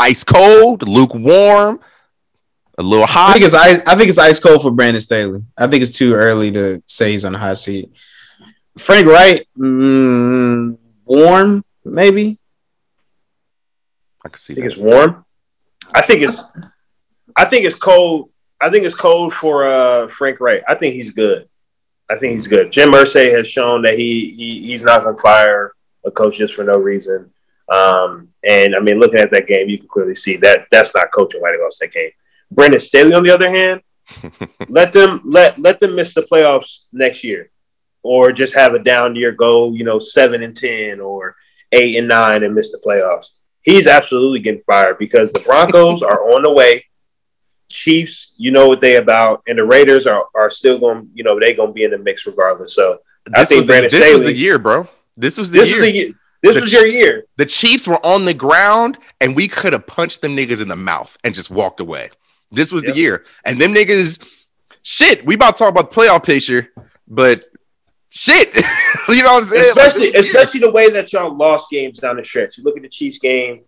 [0.00, 1.80] ice cold, lukewarm,
[2.82, 3.80] a little I think it's ice.
[3.86, 5.42] I think it's ice cold for Brandon Staley.
[5.56, 7.90] I think it's too early to say he's on the hot seat.
[8.78, 12.38] Frank Reich, mm, warm maybe.
[14.24, 14.72] I can see I think that.
[14.72, 15.24] it's warm.
[15.94, 16.42] I think it's
[17.36, 18.30] I think it's cold.
[18.60, 20.62] I think it's cold for uh, Frank Reich.
[20.68, 21.48] I think he's good.
[22.08, 22.70] I think he's good.
[22.70, 25.72] Jim Irsay has shown that he, he he's not going to fire
[26.04, 27.30] a coach just for no reason.
[27.68, 31.10] Um, and I mean, looking at that game, you can clearly see that that's not
[31.12, 32.10] coaching why they lost that game.
[32.54, 33.80] Brandon Staley, on the other hand,
[34.68, 37.50] let them let let them miss the playoffs next year,
[38.02, 41.36] or just have a down year, go you know seven and ten or
[41.72, 43.28] eight and nine and miss the playoffs.
[43.62, 46.84] He's absolutely getting fired because the Broncos are on the way.
[47.70, 51.08] Chiefs, you know what they about, and the Raiders are are still going.
[51.14, 52.74] You know they going to be in the mix regardless.
[52.74, 52.98] So
[53.34, 54.88] I This think was the, Brandon this was the year, bro.
[55.16, 55.82] This was the this year.
[55.84, 57.24] is the this The was your year.
[57.38, 60.76] the Chiefs were on the ground and we could have punched them niggas in the
[60.76, 62.10] mouth and just walked away.
[62.52, 62.94] This was Yep.
[62.94, 63.24] the year.
[63.44, 64.24] And them niggas,
[64.82, 66.68] shit, we about to talk about the playoff picture,
[67.08, 67.44] but
[68.10, 68.54] shit,
[69.08, 69.64] you know what I'm saying?
[69.76, 72.58] Especially the especially the way that y'all lost games down the stretch.
[72.58, 73.62] You look at the Chiefs game,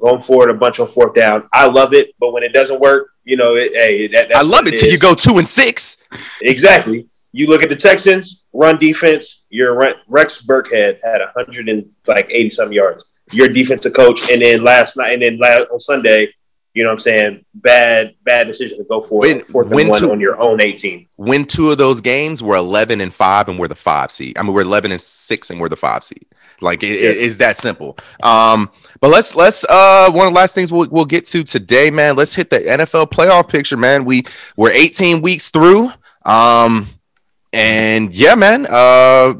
[0.00, 1.48] going forward a bunch on fourth down.
[1.52, 4.64] I love it, but when it doesn't work, you know, it, hey, that, I love
[4.64, 5.98] what it till you go two and six.
[6.42, 7.08] Exactly.
[7.32, 9.44] You look at the Texans run defense.
[9.50, 9.74] Your
[10.08, 13.04] Rex Burkhead had a hundred and like eighty some yards.
[13.32, 16.32] Your defensive coach, and then last night, and then last on Sunday,
[16.74, 17.44] you know what I'm saying?
[17.54, 20.40] Bad, bad decision to go for Win- it fourth and win one two- on your
[20.40, 21.06] own 18.
[21.16, 24.38] Win two of those games, we're 11 and five, and we're the five seed.
[24.38, 26.24] I mean, we're 11 and six, and we're the five seed.
[26.60, 27.10] Like it, Yeah.
[27.10, 27.96] it- it's that simple.
[28.22, 31.90] Um, but let's let's uh one of the last things we'll, we'll get to today,
[31.90, 32.16] man.
[32.16, 34.04] Let's hit the NFL playoff picture, man.
[34.04, 34.22] We
[34.56, 35.90] we're 18 weeks through.
[36.24, 36.86] Um,
[37.52, 38.66] and yeah, man.
[38.68, 39.34] Uh,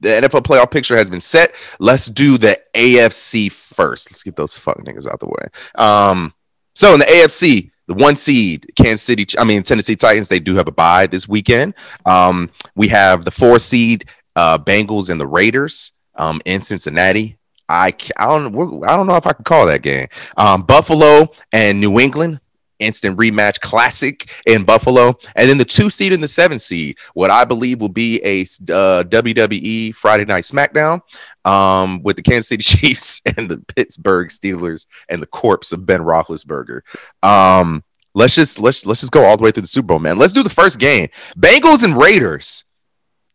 [0.00, 1.54] the NFL playoff picture has been set.
[1.78, 4.10] Let's do the AFC first.
[4.10, 5.46] Let's get those fuck niggas out the way.
[5.76, 6.34] Um,
[6.74, 10.54] so in the AFC, the one seed, Kansas City, I mean Tennessee Titans, they do
[10.56, 11.74] have a bye this weekend.
[12.06, 17.38] Um, we have the four seed uh, Bengals and the Raiders um, in Cincinnati.
[17.68, 20.06] I I don't I don't know if I can call that game.
[20.36, 22.40] Um, Buffalo and New England
[22.82, 27.30] instant rematch classic in Buffalo, and then the two seed and the seven seed, what
[27.30, 31.00] I believe will be a uh, WWE Friday Night SmackDown
[31.44, 36.00] um, with the Kansas City Chiefs and the Pittsburgh Steelers and the corpse of Ben
[36.00, 36.80] Roethlisberger.
[37.22, 40.18] Um, let's just let's let's just go all the way through the Super Bowl, man.
[40.18, 42.64] Let's do the first game, Bengals and Raiders.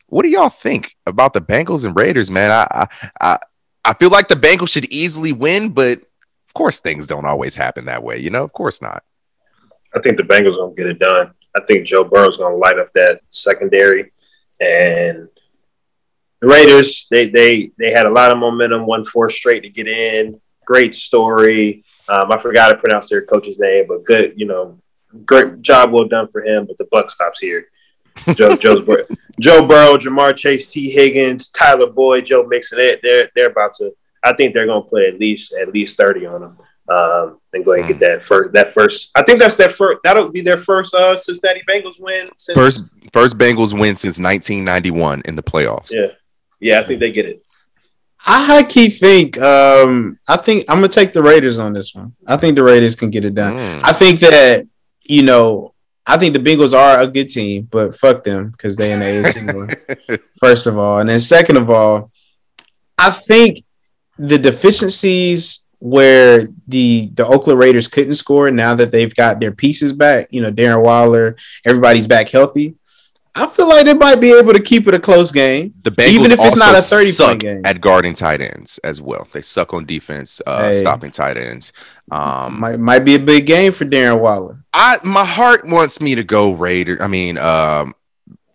[0.07, 2.51] What do y'all think about the Bengals and Raiders, man?
[2.51, 2.87] I I
[3.19, 3.37] I,
[3.85, 7.85] I feel like the Bengals should easily win, but of course things don't always happen
[7.85, 8.43] that way, you know.
[8.43, 9.03] Of course not.
[9.97, 11.31] I think the Bengals are gonna get it done.
[11.55, 14.11] I think Joe Burrow's gonna light up that secondary,
[14.59, 15.27] and
[16.39, 19.87] the Raiders they they they had a lot of momentum, won four straight to get
[19.87, 20.39] in.
[20.65, 21.83] Great story.
[22.09, 24.79] Um, I forgot to pronounce their coach's name, but good, you know,
[25.25, 26.65] great job, well done for him.
[26.65, 27.67] But the buck stops here.
[28.35, 29.07] Joe Joe's Bur-
[29.39, 32.77] Joe Burrow, Ja'Marr Chase, Tee Higgins, Tyler Boyd, Joe Mixon.
[32.77, 33.95] They're they're, they're about to.
[34.23, 36.57] I think they're gonna play at least at least thirty on them.
[36.89, 38.53] Um, and go ahead and get that first.
[38.53, 39.99] That first, I think that's their first.
[40.03, 42.29] That'll be their first uh, Cincinnati Bengals win.
[42.37, 45.91] Since, First first Bengals win since 1991 in the playoffs.
[45.91, 46.07] yeah,
[46.59, 47.43] yeah, I think they get it.
[48.25, 52.15] I high key think um I think I'm gonna take the Raiders on this one.
[52.25, 53.55] I think the Raiders can get it done.
[53.55, 53.81] Mm.
[53.83, 54.67] I think that
[55.03, 55.73] you know
[56.05, 59.05] I think the Bengals are a good team, but fuck them because they in the
[59.05, 60.21] AFC North.
[60.39, 62.11] First of all, and then second of all,
[62.97, 63.63] I think
[64.17, 69.93] the deficiencies where the the Oakland Raiders couldn't score now that they've got their pieces
[69.93, 71.35] back, you know, Darren Waller,
[71.65, 72.75] everybody's back healthy.
[73.35, 75.75] I feel like they might be able to keep it a close game.
[75.83, 77.61] The Bengals Even if it's also not a 30 point suck game.
[77.65, 79.27] at guarding tight ends as well.
[79.31, 80.79] They suck on defense, uh, Hey.
[80.79, 81.71] stopping tight ends.
[82.09, 84.63] Um, Might might be a big game for Darren Waller.
[84.73, 86.99] I my heart wants me to go Raiders.
[86.99, 87.93] I mean, um,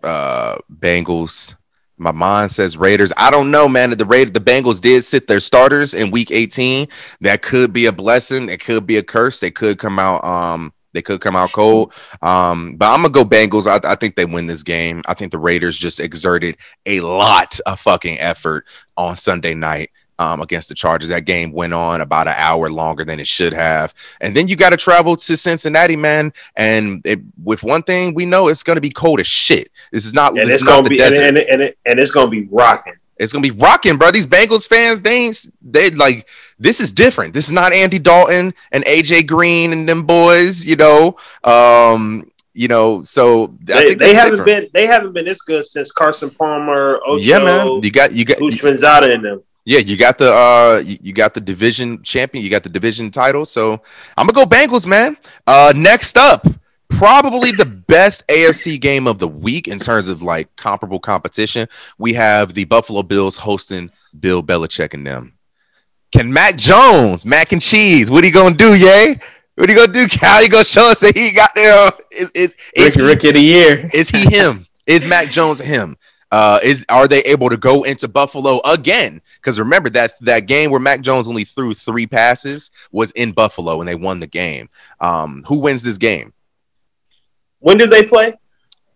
[0.02, 1.54] uh, Bengals.
[2.02, 3.12] My mind says Raiders.
[3.16, 3.90] I don't know, man.
[3.90, 6.88] The Raiders, the Bengals did sit their starters in Week 18.
[7.20, 8.48] That could be a blessing.
[8.48, 9.40] It could be a curse.
[9.40, 10.24] They could come out.
[10.24, 11.94] Um, they could come out cold.
[12.20, 13.66] Um, but I'm gonna go Bengals.
[13.66, 15.02] I, I think they win this game.
[15.06, 20.40] I think the Raiders just exerted a lot of fucking effort on Sunday night um,
[20.40, 21.08] against the Chargers.
[21.08, 23.94] That game went on about an hour longer than it should have.
[24.20, 26.32] And then you got to travel to Cincinnati, man.
[26.56, 29.70] And it, with one thing we know, it's going to be cold as shit.
[29.90, 30.32] This is not.
[30.38, 31.22] And this it's not gonna the be desert.
[31.26, 32.94] and, and, and, it- and it's gonna be rocking.
[33.18, 34.10] It's gonna be rocking, bro.
[34.10, 37.34] These Bengals fans, they ain't they like this is different.
[37.34, 41.16] This is not Andy Dalton and AJ Green and them boys, you know.
[41.44, 44.46] Um, you know, so I They, think they haven't different.
[44.46, 47.80] been they haven't been this good since Carson Palmer, Ocho, yeah, man.
[47.82, 49.42] You got you got Houshmandzadeh in them.
[49.64, 53.44] Yeah, you got the uh you, got the division champion, you got the division title.
[53.46, 53.80] So
[54.16, 55.16] I'm gonna go Bengals, man.
[55.46, 56.46] Uh next up,
[56.88, 61.68] probably the best AFC game of the week in terms of like comparable competition.
[61.98, 65.34] We have the Buffalo Bills hosting Bill Belichick and them.
[66.10, 69.18] Can Mac Jones, mac and cheese, what are he gonna do, yay?
[69.54, 70.42] What are he gonna do, Cal?
[70.42, 71.90] He gonna show us that he got there.
[72.10, 73.90] Is is is Rookie, he, rookie of the year.
[73.94, 74.66] is he him?
[74.86, 75.96] is Mac Jones him?
[76.32, 79.20] Uh, is are they able to go into Buffalo again?
[79.36, 83.80] Because remember that that game where Mac Jones only threw three passes was in Buffalo
[83.80, 84.70] and they won the game.
[84.98, 86.32] Um, who wins this game?
[87.58, 88.34] When do they play?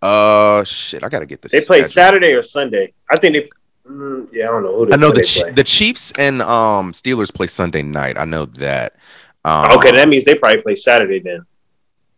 [0.00, 1.52] Uh, shit, I gotta get this.
[1.52, 1.92] They play schedule.
[1.92, 2.94] Saturday or Sunday.
[3.10, 3.50] I think they.
[3.86, 4.88] Mm, yeah, I don't know.
[4.90, 8.18] I know the Ch- the Chiefs and um Steelers play Sunday night.
[8.18, 8.96] I know that.
[9.44, 11.44] Um, okay, that means they probably play Saturday then.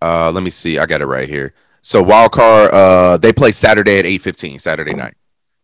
[0.00, 0.78] Uh, let me see.
[0.78, 1.54] I got it right here.
[1.88, 5.14] So wild card, uh, they play Saturday at eight fifteen, Saturday night.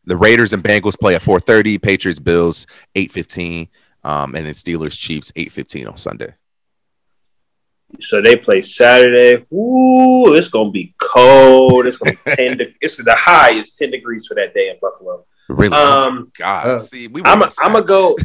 [0.06, 1.76] The Raiders and Bengals play at four thirty.
[1.76, 3.68] Patriots, Bills, eight fifteen.
[4.04, 6.32] Um, and then Steelers, Chiefs, eight fifteen on Sunday.
[8.00, 9.44] So they play Saturday.
[9.52, 11.84] Ooh, it's gonna be cold.
[11.84, 12.56] It's gonna be ten.
[12.56, 15.26] De- it's the high is ten degrees for that day in Buffalo.
[15.50, 15.76] Really?
[15.76, 18.16] Um, God, uh, see, we I'm went gonna go.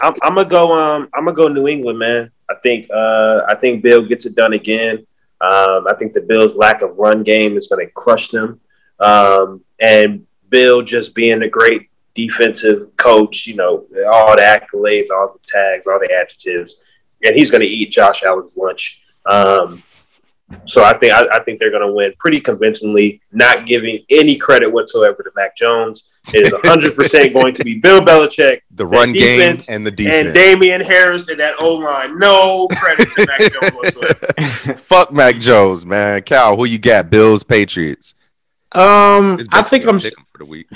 [0.00, 0.78] I'm, I'm gonna go.
[0.78, 2.30] Um, I'm gonna go New England, man.
[2.48, 2.86] I think.
[2.88, 5.04] Uh, I think Bill gets it done again.
[5.40, 8.60] Um, I think the Bills' lack of run game is going to crush them.
[8.98, 15.34] Um, and Bill just being a great defensive coach, you know, all the accolades, all
[15.34, 16.76] the tags, all the adjectives,
[17.24, 19.04] and he's going to eat Josh Allen's lunch.
[19.26, 19.82] Um,
[20.64, 24.36] so I think I, I think they're going to win pretty convincingly, not giving any
[24.36, 26.08] credit whatsoever to Mac Jones.
[26.34, 30.26] It is 100 percent going to be Bill Belichick the run game and the defense.
[30.28, 32.18] and Damien Harris and that O line.
[32.18, 34.78] No credit to Mac Jones whatsoever.
[34.78, 36.22] Fuck Mac Jones, man.
[36.22, 37.10] Cal, who you got?
[37.10, 38.14] Bills, Patriots.
[38.72, 39.96] Um, I think I'm.
[39.96, 40.68] a pick 'em for the week.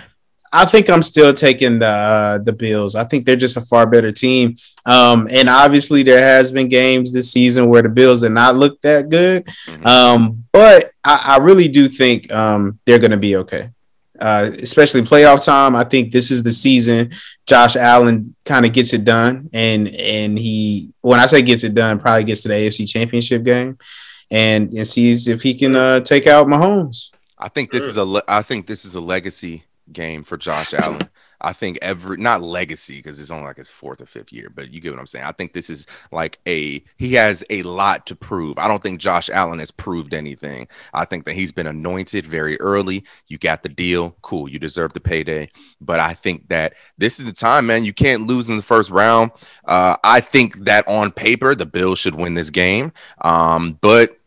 [0.55, 2.95] I think I'm still taking the uh, the Bills.
[2.95, 4.57] I think they're just a far better team.
[4.85, 8.81] Um, and obviously there has been games this season where the Bills did not look
[8.83, 9.47] that good.
[9.67, 9.87] Mhm.
[9.87, 13.71] Um, but I, I really do think um, they're going to be okay.
[14.23, 15.75] Uh, especially playoff time.
[15.75, 17.11] I think this is the season
[17.45, 21.75] Josh Allen kind of gets it done, and and he when I say gets it
[21.75, 23.79] done, probably gets to the AFC Championship game,
[24.31, 27.11] and and sees if he can uh, take out Mahomes.
[27.37, 30.73] I think this is a le- I think this is a legacy game for Josh
[30.73, 31.09] Allen.
[31.43, 34.73] I think every not legacy because it's only like his fourth or fifth year, but
[34.73, 35.25] you get what I'm saying.
[35.25, 38.59] I think this is like a he has a lot to prove.
[38.59, 40.69] I don't think Josh Allen has proved anything.
[40.95, 43.05] I think that he's been anointed very early.
[43.27, 44.49] You got the deal, cool.
[44.49, 45.49] You deserve the payday,
[45.81, 47.85] but I think that this is the time, man.
[47.85, 49.33] You can't lose in the first round.
[49.65, 54.19] Uh, I think that on paper the Bills should win this game, um, but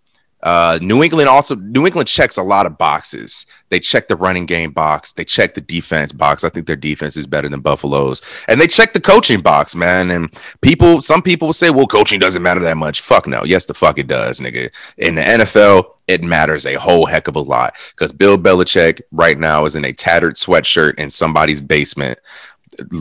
[0.46, 3.48] uh, New England also New England checks a lot of boxes.
[3.70, 5.12] They check the running game box.
[5.12, 6.44] They check the defense box.
[6.44, 10.12] I think their defense is better than Buffalo's, and they check the coaching box, man.
[10.12, 10.32] And
[10.62, 13.44] people, some people will say, "Well, coaching doesn't matter that much." Fuck no.
[13.44, 14.72] Yes, the fuck it does, nigga.
[15.00, 19.40] In the NFL, it matters a whole heck of a lot because Bill Belichick right
[19.40, 22.20] now is in a tattered sweatshirt in somebody's basement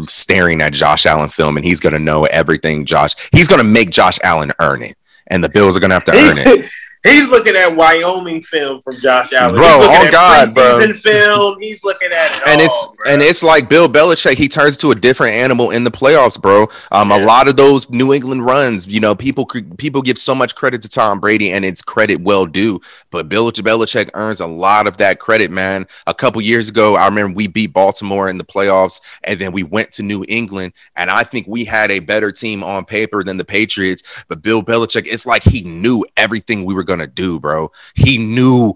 [0.04, 3.66] staring at Josh Allen film and he's going to know everything Josh he's going to
[3.66, 6.70] make Josh Allen earn it and the Bills are going to have to earn it.
[7.04, 9.56] He's looking at Wyoming film from Josh Allen.
[9.56, 10.94] Bro, He's looking oh God, bro.
[10.94, 11.60] film.
[11.60, 13.12] He's looking at it and all, it's bro.
[13.12, 14.38] and it's like Bill Belichick.
[14.38, 16.66] He turns to a different animal in the playoffs, bro.
[16.92, 19.44] Um, a lot of those New England runs, you know, people
[19.76, 22.80] people give so much credit to Tom Brady, and it's credit well due.
[23.10, 25.86] But Bill Belichick earns a lot of that credit, man.
[26.06, 29.62] A couple years ago, I remember we beat Baltimore in the playoffs, and then we
[29.62, 33.36] went to New England, and I think we had a better team on paper than
[33.36, 34.24] the Patriots.
[34.28, 37.70] But Bill Belichick, it's like he knew everything we were gonna do, bro.
[37.94, 38.74] He knew.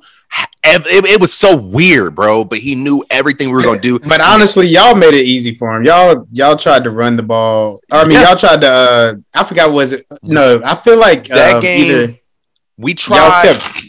[0.70, 2.44] It, it was so weird, bro.
[2.44, 3.98] But he knew everything we were gonna do.
[4.08, 5.84] But honestly, y'all made it easy for him.
[5.84, 7.80] Y'all y'all tried to run the ball.
[7.90, 8.28] I mean, Yeah.
[8.28, 8.70] y'all tried to.
[8.70, 10.06] Uh, I forgot was it?
[10.22, 12.18] No, I feel like That uh, game, Either,
[12.76, 13.42] We tried.
[13.58, 13.84] kept.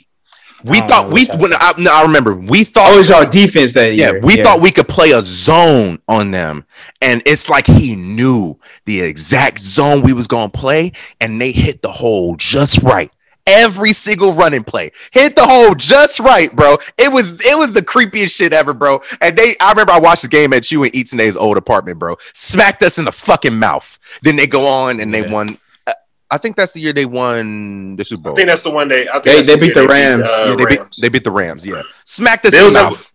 [0.63, 1.25] we thought we.
[1.37, 2.35] When I, no, I remember.
[2.35, 2.91] We thought.
[2.91, 4.21] Oh, it was y'all defense that yeah, year.
[4.21, 6.65] we thought we could play a zone on them,
[7.01, 11.81] and it's like he knew the exact zone we was gonna play, and they hit
[11.81, 13.11] the hole just right
[13.47, 14.91] every single running play.
[15.11, 16.75] Hit the hole just right, bro.
[16.97, 19.01] It was it was the creepiest shit ever, bro.
[19.21, 22.15] And they I remember I watched the game at you and Eaton's old apartment, bro.
[22.33, 23.97] Smacked us in the fucking mouth.
[24.23, 25.31] Then they go on and they Yeah.
[25.31, 25.57] won.
[25.87, 25.93] uh,
[26.31, 28.33] I think that's the year they won the Super Bowl.
[28.33, 29.07] I think that's the one they.
[29.09, 30.27] I think They- they the beat year the Rams.
[30.27, 31.65] uh, yeah, they beat they beat the Rams.
[31.65, 33.11] Yeah, smacked us Bills in the have- mouth.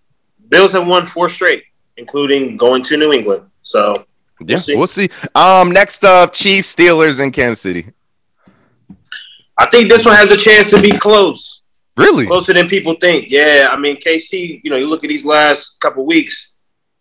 [0.49, 1.62] Bills have won four straight,
[1.97, 3.43] including going to New England.
[3.62, 4.05] So
[4.45, 4.75] Yeah, see.
[4.77, 5.09] we'll see.
[5.35, 7.87] Um, next up, Chiefs, Steelers, in Kansas City.
[9.59, 11.62] I think this one has a chance to be close,
[11.96, 12.26] Really?
[12.26, 13.26] closer than people think.
[13.30, 14.61] Yeah, I mean KC.
[14.64, 16.52] You know, you look at these last couple weeks.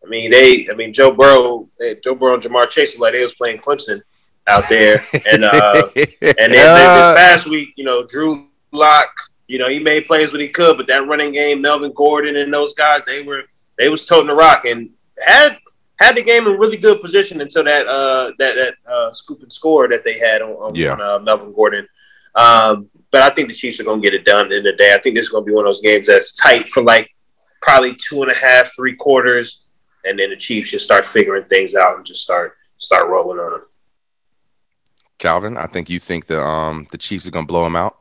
[0.05, 0.67] I mean, they.
[0.69, 4.01] I mean, Joe Burrow, they, Joe Burrow and Ja'Marr Chase, like they was playing Clemson
[4.47, 4.99] out there,
[5.31, 9.09] and uh, And then Uh, this past week, you know, Drew Lock,
[9.47, 12.53] you know, he made plays when he could, but that running game, Melvin Gordon and
[12.53, 13.43] those guys, they were
[13.79, 14.89] they was toting the rock and
[15.25, 15.57] had
[15.99, 19.51] had the game in really good position until that uh that that uh scoop and
[19.51, 20.93] score that they had on, on, Yeah.
[20.93, 21.87] on uh, Melvin Gordon.
[22.35, 24.93] Um, but I think the Chiefs are gonna get it done in the day.
[24.93, 27.09] I think this is gonna be one of those games that's tight for like
[27.61, 29.65] probably two and a half, three quarters,
[30.03, 33.51] and then the Chiefs just start figuring things out and just start start rolling on
[33.51, 33.61] them.
[35.19, 37.97] Calvin, I think you think the um the Chiefs are gonna blow them out.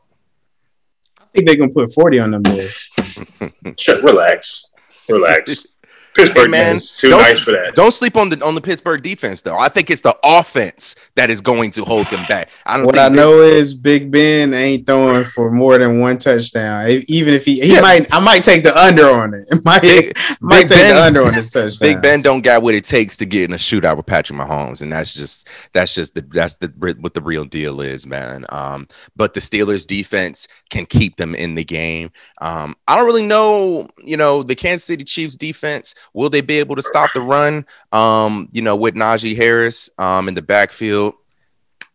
[1.21, 2.89] I think they're gonna put 40 on them boys.
[3.79, 4.65] Shut, relax,
[5.09, 5.67] relax.
[6.15, 7.75] Pittsburgh Hey, man, is too don't- nice for that.
[7.75, 9.57] Don't sleep on the on the Pittsburgh defense though.
[9.59, 12.51] I think it's the offense that is going to hold them back.
[12.67, 16.01] I don't What think I they- know is Big Ben ain't throwing for more than
[16.01, 16.89] one touchdown.
[17.09, 17.81] Even if he, he Yeah.
[17.81, 19.43] might, I might take the under on it.
[19.65, 21.89] Might, Big- might Big take Ben- the under on this touchdown.
[21.89, 24.83] Big Ben don't got what it takes to get in a shootout with Patrick Mahomes,
[24.83, 26.69] and that's just that's just the that's the
[27.01, 28.45] what the real deal is, man.
[28.49, 32.11] Um, but the Steelers defense can keep them in the game.
[32.41, 35.95] Um, I don't really know, you know, the Kansas City Chiefs defense.
[36.13, 37.67] Will they be able to stop the run?
[37.93, 41.15] Um, you know, with Najee Harris um in the backfield,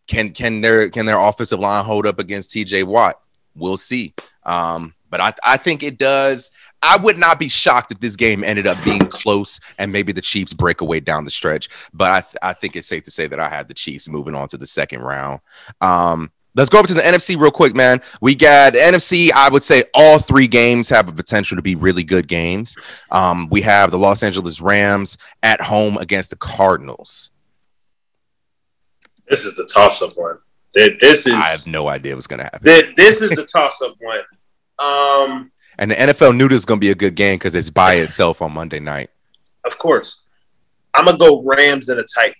[0.06, 2.82] can can their can their offensive line hold up against T.J.
[2.84, 3.20] Watt?
[3.54, 4.14] We'll see.
[4.44, 6.50] Um, but I I think it does.
[6.82, 10.20] I would not be shocked if this game ended up being close and maybe the
[10.20, 11.68] Chiefs break away down the stretch.
[11.92, 14.36] But I, th- I think it's safe to say that I have the Chiefs moving
[14.36, 15.40] on to the second round.
[15.80, 18.00] Um, let's go over to the NFC real quick, man.
[18.20, 19.30] We got NFC.
[19.34, 22.76] I would say all three games have a potential to be really good games.
[23.10, 27.30] Um, we have the Los Angeles Rams at home against the Cardinals.
[29.28, 30.38] This is the toss up one.
[30.74, 32.62] This is I have no idea what's going to happen.
[32.62, 34.20] th- this is the toss up one.
[34.78, 37.70] Um, And the NFL knew this was going to be a good game because it's
[37.70, 39.10] by itself on Monday night.
[39.64, 40.20] of course,
[40.94, 42.34] I'm gonna go Rams in a tight.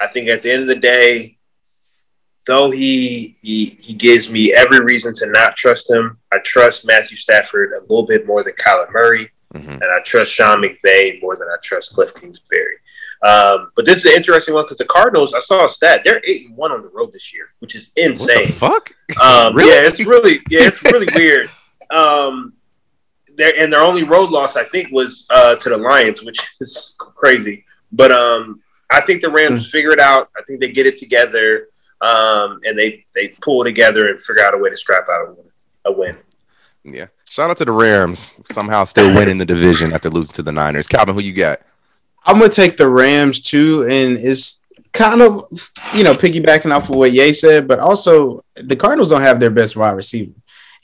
[0.00, 1.38] I think at the end of the day,
[2.46, 6.18] though he he he gives me every reason to not trust him.
[6.32, 9.28] I trust Matthew Stafford a little bit more than Kyler Murray.
[9.54, 9.68] Mhm.
[9.74, 12.76] and I trust Sean McVay more than I trust Cliff Kingsbury.
[13.22, 16.22] Um, but this is an interesting one because the Cardinals, I saw a stat, they're
[16.24, 18.46] eight and one on the road this year, which is What the insane.
[18.48, 18.90] fuck?
[19.22, 19.68] Um, Really?
[19.70, 21.50] Yeah, it's really, yeah, it's really weird.
[21.90, 22.54] Um,
[23.36, 26.94] their and their only road loss, I think, was uh, to the Lions, which is
[26.98, 27.66] crazy.
[27.92, 30.30] But um, I think the Rams figure it out.
[30.34, 31.68] I think they get it together,
[32.02, 35.32] um, and they they pull together and figure out a way to strap out a
[35.32, 35.46] win.
[35.84, 36.16] A win.
[36.84, 37.06] Yeah.
[37.30, 40.88] Shout out to the Rams somehow still winning the division after losing to the Niners.
[40.88, 41.60] Calvin, who you got?
[42.26, 45.48] I'm gonna take the Rams too, and it's kind of
[45.94, 49.50] you know piggybacking off of what Ye said, but also the Cardinals don't have their
[49.50, 50.32] best wide receiver,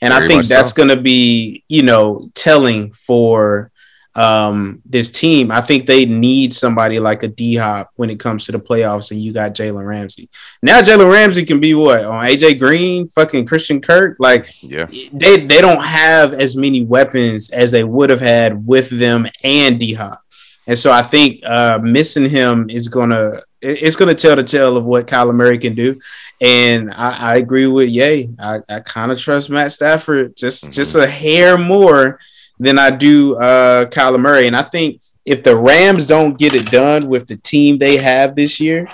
[0.01, 0.75] and Very I think that's so.
[0.75, 3.71] gonna be you know telling for
[4.15, 5.51] um this team.
[5.51, 9.11] I think they need somebody like a D Hop when it comes to the playoffs,
[9.11, 10.29] and you got Jalen Ramsey.
[10.63, 14.87] Now Jalen Ramsey can be what on AJ Green, fucking Christian Kirk, like Yeah.
[15.13, 19.79] they they don't have as many weapons as they would have had with them and
[19.79, 20.21] D Hop.
[20.67, 24.87] And so I think uh, missing him is gonna it's gonna tell the tale of
[24.87, 25.99] what Kyler Murray can do.
[26.41, 28.33] And I, I agree with Ye.
[28.39, 30.73] I, I kind of trust Matt Stafford just Mhm.
[30.73, 32.19] just a hair more
[32.59, 34.47] than I do uh, Kyler Murray.
[34.47, 38.35] And I think if the Rams don't get it done with the team they have
[38.35, 38.87] this year,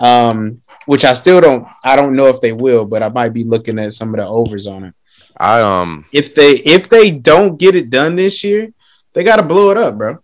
[0.00, 3.44] um, which I still don't I don't know if they will, but I might be
[3.44, 4.94] looking at some of the overs on it.
[5.36, 8.72] I um If they if they don't get it done this year,
[9.12, 10.18] they gotta blow it up, bro.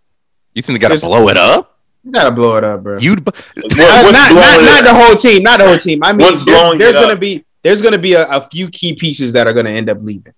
[0.53, 1.77] you think they gotta blow it up?
[2.03, 2.97] You gotta blow it up, bro.
[2.99, 3.35] You What-
[3.77, 5.99] not, not, not, not the whole team, not the whole team.
[6.03, 7.19] I mean, What's there's, there's gonna up?
[7.19, 10.33] be there's gonna be a, a few key pieces that are gonna end up leaving.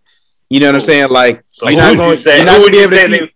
[0.50, 0.86] You know what I'm Oh.
[0.86, 1.10] saying?
[1.10, 3.34] Like So you're not going, you you're not gonna be able to keep,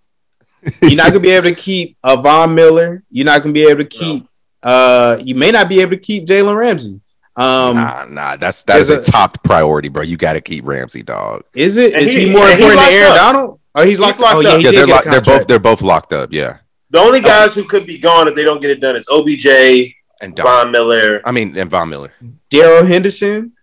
[0.81, 3.03] they, you're not gonna be able to keep a Von Miller.
[3.09, 4.27] You're not gonna be able to keep.
[4.63, 7.01] Uh, you may not be able to keep Jalen Ramsey.
[7.35, 10.03] Um, nah, nah, that's that is a, a- top priority, bro.
[10.03, 11.43] You gotta keep Ramsey, dog.
[11.53, 11.93] is it?
[11.93, 13.15] And Is he- he, more important than Aaron up.
[13.17, 13.59] Donald?
[13.73, 14.57] Oh, he's locked, locked oh, yeah, up.
[14.59, 16.31] he yeah, they're get lock, they're both they're both locked up.
[16.33, 16.57] Yeah,
[16.89, 19.47] the only guys who could be gone if they don't get it done is OBJ,
[20.21, 21.21] and Don, Von Miller.
[21.25, 22.11] I mean, and Von Miller.
[22.49, 23.53] Darrell Henderson.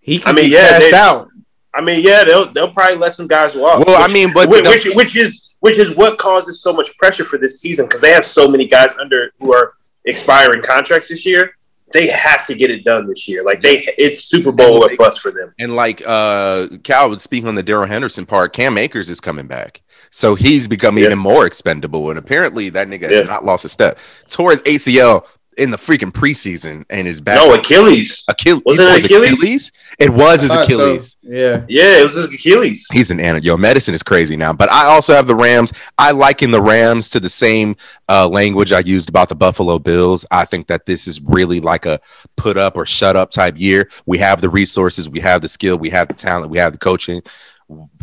[0.00, 1.28] He can I mean, be yeah, passed they- out.
[1.74, 3.84] I mean, yeah, they'll they'll probably let some guys walk.
[3.86, 6.72] Well, which, I mean, but which, the- which which is which is what causes so
[6.72, 10.60] much pressure for this season because they have so many guys under who are expiring
[10.62, 11.56] contracts this year.
[11.92, 13.44] They have to get it done this year.
[13.44, 15.52] Like they, it's Super Bowl or bust for them.
[15.58, 19.46] And like uh Cal would speak on the Darrell Henderson part, Cam Akers is coming
[19.46, 19.82] back.
[20.10, 21.06] So he's become Yeah.
[21.06, 22.08] even more expendable.
[22.08, 23.98] And apparently that nigga has not lost a step.
[24.26, 25.26] His ACL
[25.58, 27.36] in the freaking preseason and his back.
[27.36, 28.24] No Achilles.
[28.28, 28.62] Achilles.
[28.64, 29.72] Wasn't he it tore his Achilles?
[29.98, 30.84] It was his I thought so.
[30.84, 31.16] Achilles.
[31.22, 31.64] Yeah.
[31.68, 32.86] Yeah, it was his Achilles.
[32.92, 33.44] He's an animal.
[33.44, 34.52] Yo, medicine is crazy now.
[34.52, 35.72] But I also have the Rams.
[35.98, 37.76] I liken the Rams to the same
[38.08, 40.24] uh, language I used about the Buffalo Bills.
[40.30, 42.00] I think that this is really like a
[42.36, 43.88] put up or shut up type year.
[44.06, 46.78] We have the resources, we have the skill, we have the talent, we have the
[46.78, 47.22] coaching.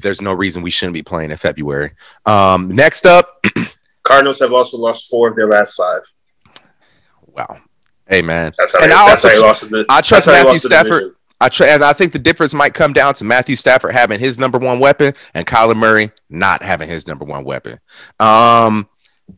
[0.02, 1.92] There's no reason we shouldn't be playing in February.
[2.26, 3.44] Um, next up,
[4.04, 6.02] Cardinals have also lost four of their last five.
[7.40, 7.60] Wow.
[8.08, 9.86] Hey man, That's how, And I also tr- the.
[9.88, 11.16] I trust that's how they Matthew lost to the Stafford.
[11.42, 14.38] I try, and I think the difference might come down to Matthew Stafford having his
[14.38, 17.80] number one weapon and Kyler Murray not having his number one weapon.
[18.20, 18.90] Um,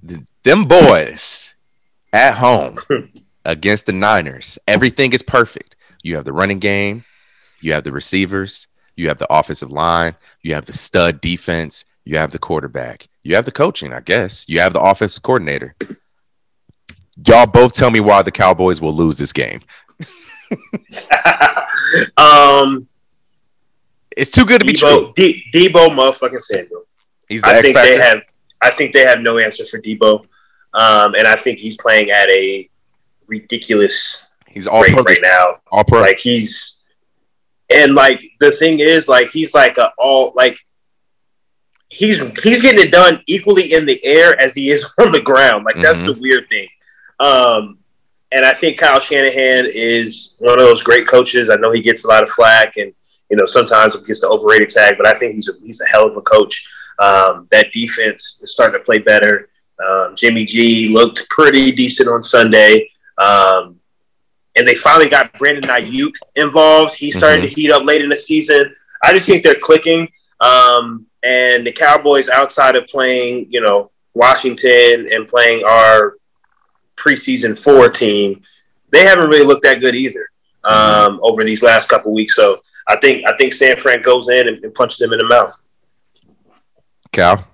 [0.08, 1.54] th- them boys
[2.12, 2.78] at home
[3.46, 5.76] against the Niners, everything is perfect.
[6.02, 7.04] You have the running game,
[7.62, 12.18] you have the receivers, you have the offensive line, you have the stud defense, you
[12.18, 15.76] have the quarterback, you have the coaching, I guess, you have the offensive coordinator.
[17.28, 19.60] Y'all both tell me why the Cowboys will lose this game.
[22.18, 22.88] um,
[24.16, 25.14] It's too good to be true.
[25.14, 26.84] Debo, D, Debo, motherfucking Samuel.
[27.28, 27.92] He's the I X think factor.
[27.92, 28.22] they have.
[28.62, 30.24] I think they have no answers for Debo,
[30.74, 32.70] um, and I think he's playing at a
[33.28, 35.58] ridiculous He's all rate right now.
[35.72, 36.02] All pro.
[36.02, 36.84] Like he's,
[37.74, 40.60] and like the thing is, like he's like a all like
[41.90, 45.64] he's he's getting it done equally in the air as he is on the ground.
[45.66, 46.08] Like that's Mhm.
[46.16, 46.68] the weird thing.
[47.22, 47.78] Um,
[48.32, 51.50] and I think Kyle Shanahan is one of those great coaches.
[51.50, 52.94] I know he gets a lot of flack, and
[53.30, 55.88] you know sometimes he gets the overrated tag, but I think he's a, he's a
[55.88, 56.68] hell of a coach.
[57.00, 59.50] Um, that defense is starting to play better.
[59.86, 62.90] Um, Jimmy G looked pretty decent on Sunday.
[63.18, 63.80] Um,
[64.56, 66.96] and they finally got Brandon Aiyuk involved.
[66.96, 68.74] He started to heat up late in the season.
[69.04, 70.10] I just think they're clicking.
[70.40, 76.16] Um, and the Cowboys, outside of playing, you know, Washington and playing our
[76.96, 78.42] preseason four team,
[78.92, 80.28] they haven't really looked that good either
[80.64, 82.36] um, over these last couple weeks.
[82.36, 85.28] So I think I think San Fran goes in and, and punches them in the
[85.28, 85.56] mouth.
[87.12, 87.46] Cal,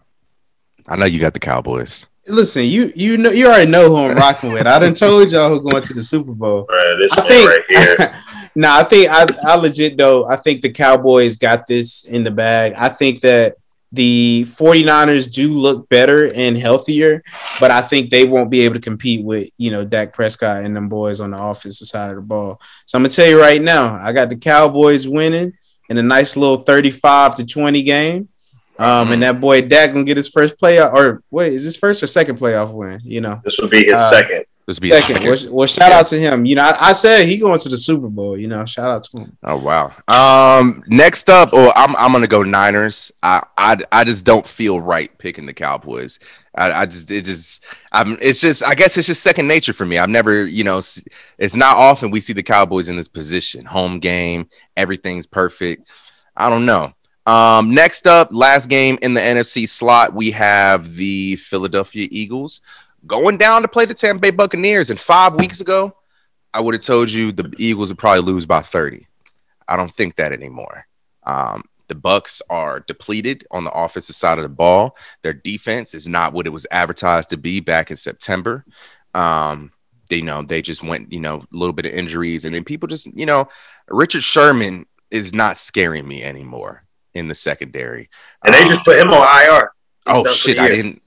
[0.87, 2.07] I know you got the Cowboys.
[2.27, 4.67] Listen, you you know you already know who I'm rocking with.
[4.67, 6.67] I done told y'all who going to the Super Bowl.
[6.69, 8.21] Uh, this I think right here.
[8.55, 10.27] no, I think I, I legit though.
[10.27, 12.73] I think the Cowboys got this in the bag.
[12.77, 13.55] I think that
[13.91, 17.23] the 49ers do look better and healthier,
[17.59, 20.75] but I think they won't be able to compete with, you know, Dak Prescott and
[20.75, 22.59] them boys on the offensive side of the ball.
[22.85, 25.53] So I'm gonna tell you right now, I got the Cowboys winning
[25.89, 28.29] in a nice little 35 to 20 game.
[28.79, 32.03] Um, and that boy Dak gonna get his first playoff or wait, is his first
[32.03, 32.99] or second playoff win?
[33.03, 34.43] You know, This would be his Uh, second.
[34.67, 35.23] This be a second.
[35.23, 35.49] second.
[35.49, 36.45] Well, well, shout out to him.
[36.45, 38.37] You know, I, I said he going to the Super Bowl.
[38.37, 39.37] You know, shout out to him.
[39.41, 39.93] Oh wow.
[40.09, 43.09] Um, next up, oh, I'm I'm gonna go Niners.
[43.23, 46.19] I I, I just don't feel right picking the Cowboys.
[46.53, 49.85] I, I just it just I'm it's just I guess it's just second nature for
[49.85, 49.99] me.
[49.99, 50.79] I've never you know
[51.37, 53.63] it's not often we see the Cowboys in this position.
[53.63, 55.87] Home game, everything's perfect.
[56.35, 56.93] I don't know.
[57.25, 62.61] Um, next up, last game in the NFC slot, we have the Philadelphia Eagles
[63.05, 64.89] going down to play the Tampa Bay Buccaneers.
[64.89, 65.95] And five weeks ago,
[66.53, 69.05] I would have told you the Eagles would probably lose by 30.
[69.67, 70.87] I don't think that anymore.
[71.23, 74.95] Um, the Bucks are depleted on the offensive side of the ball.
[75.21, 78.65] Their defense is not what it was advertised to be back in September.
[79.13, 79.71] Um,
[80.09, 82.63] they you know they just went you know a little bit of injuries, and then
[82.63, 83.47] people just you know
[83.89, 86.83] Richard Sherman is not scaring me anymore
[87.13, 88.07] in the secondary.
[88.43, 89.71] And they Um, just put him on IR.
[90.05, 91.01] He's oh shit, I didn't.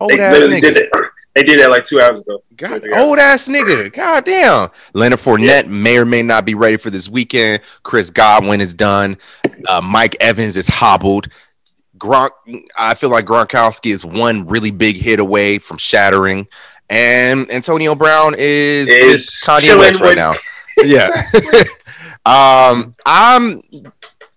[0.00, 0.90] Oh, They literally did it.
[1.34, 2.42] They did that like two hours ago.
[2.56, 3.90] God, old ass nigga.
[3.92, 4.68] God damn.
[4.92, 7.62] Leonard Fournette may or may not be ready for this weekend.
[7.82, 9.16] Chris Godwin is done.
[9.66, 11.28] Uh, Mike Evans is hobbled.
[11.96, 12.30] Gronk,
[12.78, 16.46] I feel like Gronkowski is one really big hit away from shattering.
[16.90, 20.34] And Antonio Brown is, Is Kanye West right with- now.
[20.84, 21.08] Yeah.
[22.26, 23.62] um, I'm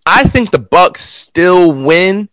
[0.06, 2.30] I think the Bucks still win,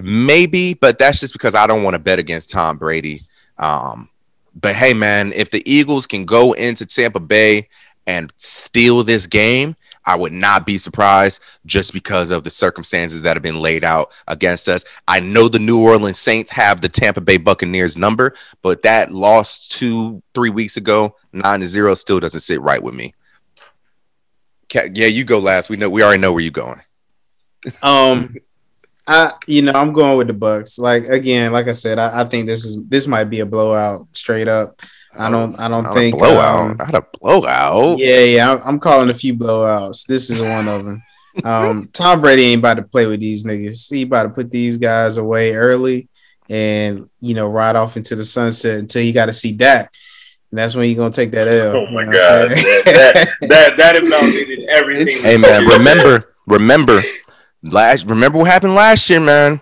[0.00, 3.22] maybe, but that's just because I don't want to bet against Tom Brady.
[3.62, 4.08] Um,
[4.54, 7.68] but hey, man, if the Eagles can go into Tampa Bay
[8.06, 13.36] and steal this game, I would not be surprised just because of the circumstances that
[13.36, 14.84] have been laid out against us.
[15.06, 19.68] I know the New Orleans Saints have the Tampa Bay Buccaneers number, but that loss
[19.68, 23.14] two, three weeks ago, nine to zero, still doesn't sit right with me.
[24.74, 25.70] Yeah, you go last.
[25.70, 26.80] We know we already know where you're going.
[27.82, 28.34] Um,
[29.06, 30.78] I you know I'm going with the Bucks.
[30.78, 34.06] Like again, like I said, I, I think this is this might be a blowout
[34.14, 34.80] straight up.
[35.14, 36.70] I don't I don't Not think a blowout.
[36.70, 37.98] um, Not a blowout.
[37.98, 40.06] yeah, yeah, I'm, I'm calling a few blowouts.
[40.06, 41.02] This is one of them.
[41.44, 43.90] Um, Tom Brady ain't about to play with these niggas.
[43.92, 46.08] He about to put these guys away early
[46.48, 49.92] and you know ride off into the sunset until you got to see Dak.
[50.50, 51.76] And that's when you're gonna take that L.
[51.76, 55.22] Oh my you know god, I'm that, that that that invalidated everything.
[55.22, 57.00] Hey man, remember, remember,
[57.62, 59.60] last remember what happened last year, man.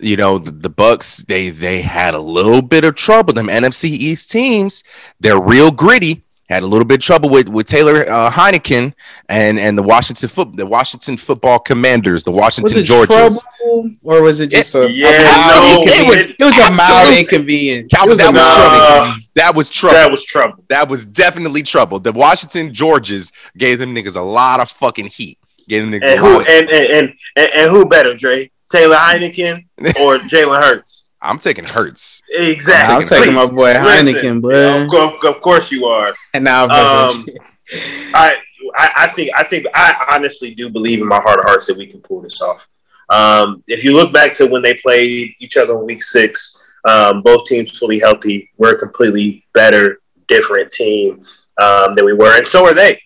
[0.00, 3.32] You know the, the Bucks they they had a little bit of trouble.
[3.34, 4.82] Them NFC East teams,
[5.20, 6.24] they're real gritty.
[6.48, 8.92] Had a little bit of trouble with with Taylor uh, Heineken
[9.28, 13.42] and and the Washington foot the Washington Football Commanders, the was Washington it Georgians.
[13.42, 17.16] trouble or was it just a, Yeah, mild no, it was- it was a mild
[17.18, 17.90] inconvenience.
[17.94, 18.76] Calvin, It was that was mild trouble.
[18.76, 19.28] inconvenience.
[19.34, 19.94] That was trouble.
[19.96, 20.64] that was trouble.
[20.68, 22.00] That was definitely trouble.
[22.00, 25.38] The Washington Georges gave them niggas a lot of fucking heat.
[25.68, 28.50] Gave them niggas And who and, and and and and who better, Dre?
[28.70, 29.64] Taylor Heineken
[30.00, 31.04] or Jalen Hurts?
[31.20, 32.22] I'm taking Hurts.
[32.34, 32.96] Exactly.
[32.96, 34.82] I'm taking my boy Listen, Heineken, bro.
[34.82, 36.12] Of course, of course you are.
[36.34, 37.26] And now, Um,
[38.14, 38.36] I,
[38.74, 41.76] I I think I think I honestly do believe in my heart of hearts that
[41.76, 42.68] we can pull this off.
[43.08, 47.22] Um, if you look back to when they played each other in Week Six, um,
[47.22, 48.50] both teams fully healthy.
[48.56, 51.22] We're a completely better, different team
[51.58, 53.00] um, than we were, and so are they.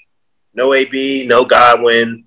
[0.55, 2.25] No AB, no Godwin.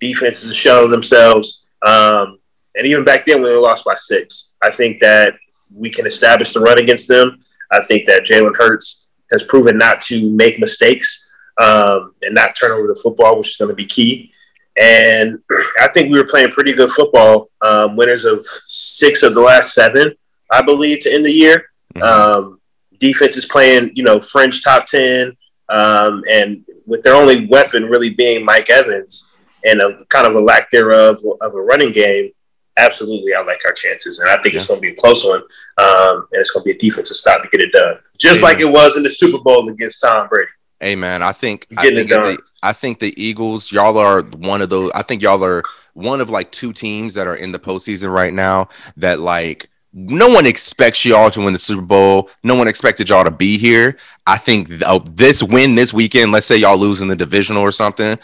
[0.00, 2.38] Defenses are showing themselves, um,
[2.76, 5.34] and even back then when they lost by six, I think that
[5.74, 7.40] we can establish the run against them.
[7.70, 11.28] I think that Jalen Hurts has proven not to make mistakes
[11.60, 14.32] um, and not turn over the football, which is going to be key.
[14.80, 15.38] And
[15.80, 19.74] I think we were playing pretty good football, um, winners of six of the last
[19.74, 20.14] seven,
[20.50, 21.66] I believe, to end the year.
[21.94, 22.02] Mhm.
[22.02, 22.60] Um,
[22.98, 25.36] defense is playing, you know, French top 10,
[25.68, 29.29] um, and with their only weapon really being Mike Evans
[29.64, 32.30] and a kind of a lack thereof of a running game,
[32.78, 34.18] absolutely, I like our chances.
[34.18, 35.40] And I think it's going to be a close one,
[35.78, 38.46] um, and it's going to be a defensive stop to get it done, just Yeah.
[38.46, 40.48] like it was in the Super Bowl against Tom Brady.
[40.82, 44.70] Hey man, I think I think, the, I think the Eagles, y'all are one of
[44.70, 44.90] those.
[44.94, 48.32] I think y'all are one of like two teams that are in the postseason right
[48.32, 52.30] now that like no one expects y'all to win the Super Bowl.
[52.42, 53.98] No one expected y'all to be here.
[54.26, 57.62] I think th- oh, this win this weekend, let's say y'all lose in the divisional
[57.62, 58.18] or something.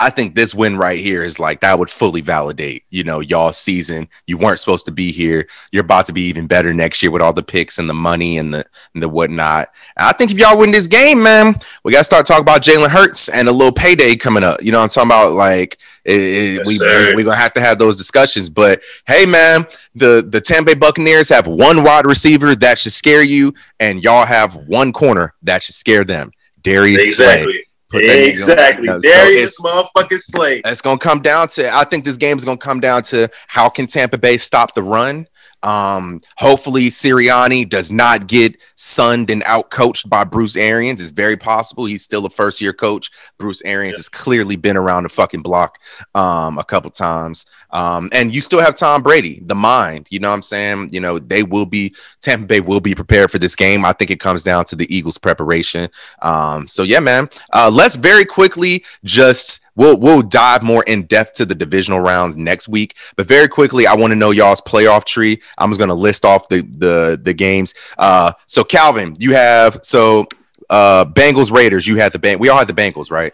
[0.00, 3.52] I think this win right here is like that would fully validate, you know, y'all
[3.52, 4.08] season.
[4.28, 5.48] You weren't supposed to be here.
[5.72, 8.38] You're about to be even better next year with all the picks and the money
[8.38, 9.70] and the and the whatnot.
[9.96, 12.62] And I think if y'all win this game, man, we got to start talking about
[12.62, 14.62] Jalen Hurts and a little payday coming up.
[14.62, 17.12] You know, what I'm talking about like it, it- Yes, we sir.
[17.16, 18.48] we gonna have to have those discussions.
[18.50, 23.22] But hey, man, the the Tampa Bay Buccaneers have one wide receiver that should scare
[23.22, 26.30] you, and y'all have one corner that should scare them.
[26.62, 27.26] Darius Slay.
[27.42, 27.52] Exactly.
[27.52, 28.88] Put that nigga on- Exactly.
[28.88, 30.62] So Darius it's- motherfucking Slay.
[30.64, 33.02] it's going to come down to I think this game is going to come down
[33.04, 35.26] to how can Tampa Bay stop the run.
[35.62, 41.00] Um, hopefully Sirianni does not get sunned and out coached by Bruce Arians.
[41.00, 43.10] It's very possible he's still a first year coach.
[43.38, 45.78] Bruce Arians has clearly been around the fucking block
[46.14, 47.46] um, a couple times.
[47.70, 50.06] Um, and you still have Tom Brady, the mind.
[50.10, 50.90] You know what I'm saying?
[50.92, 53.84] You know they will be Tampa Bay will be prepared for this game.
[53.84, 55.88] I think it comes down to the Eagles' preparation.
[56.22, 57.28] Um, so yeah, man.
[57.52, 62.36] Uh, let's very quickly just we'll we'll dive more in depth to the divisional rounds
[62.36, 62.96] next week.
[63.16, 65.40] But very quickly, I want to know y'all's playoff tree.
[65.56, 67.72] I'm just gonna list off the the the games.
[67.96, 70.26] Uh, so Calvin, you have so
[70.68, 71.86] uh Bengals Raiders.
[71.86, 72.38] You had the bang.
[72.38, 73.32] We all had the Bengals, right?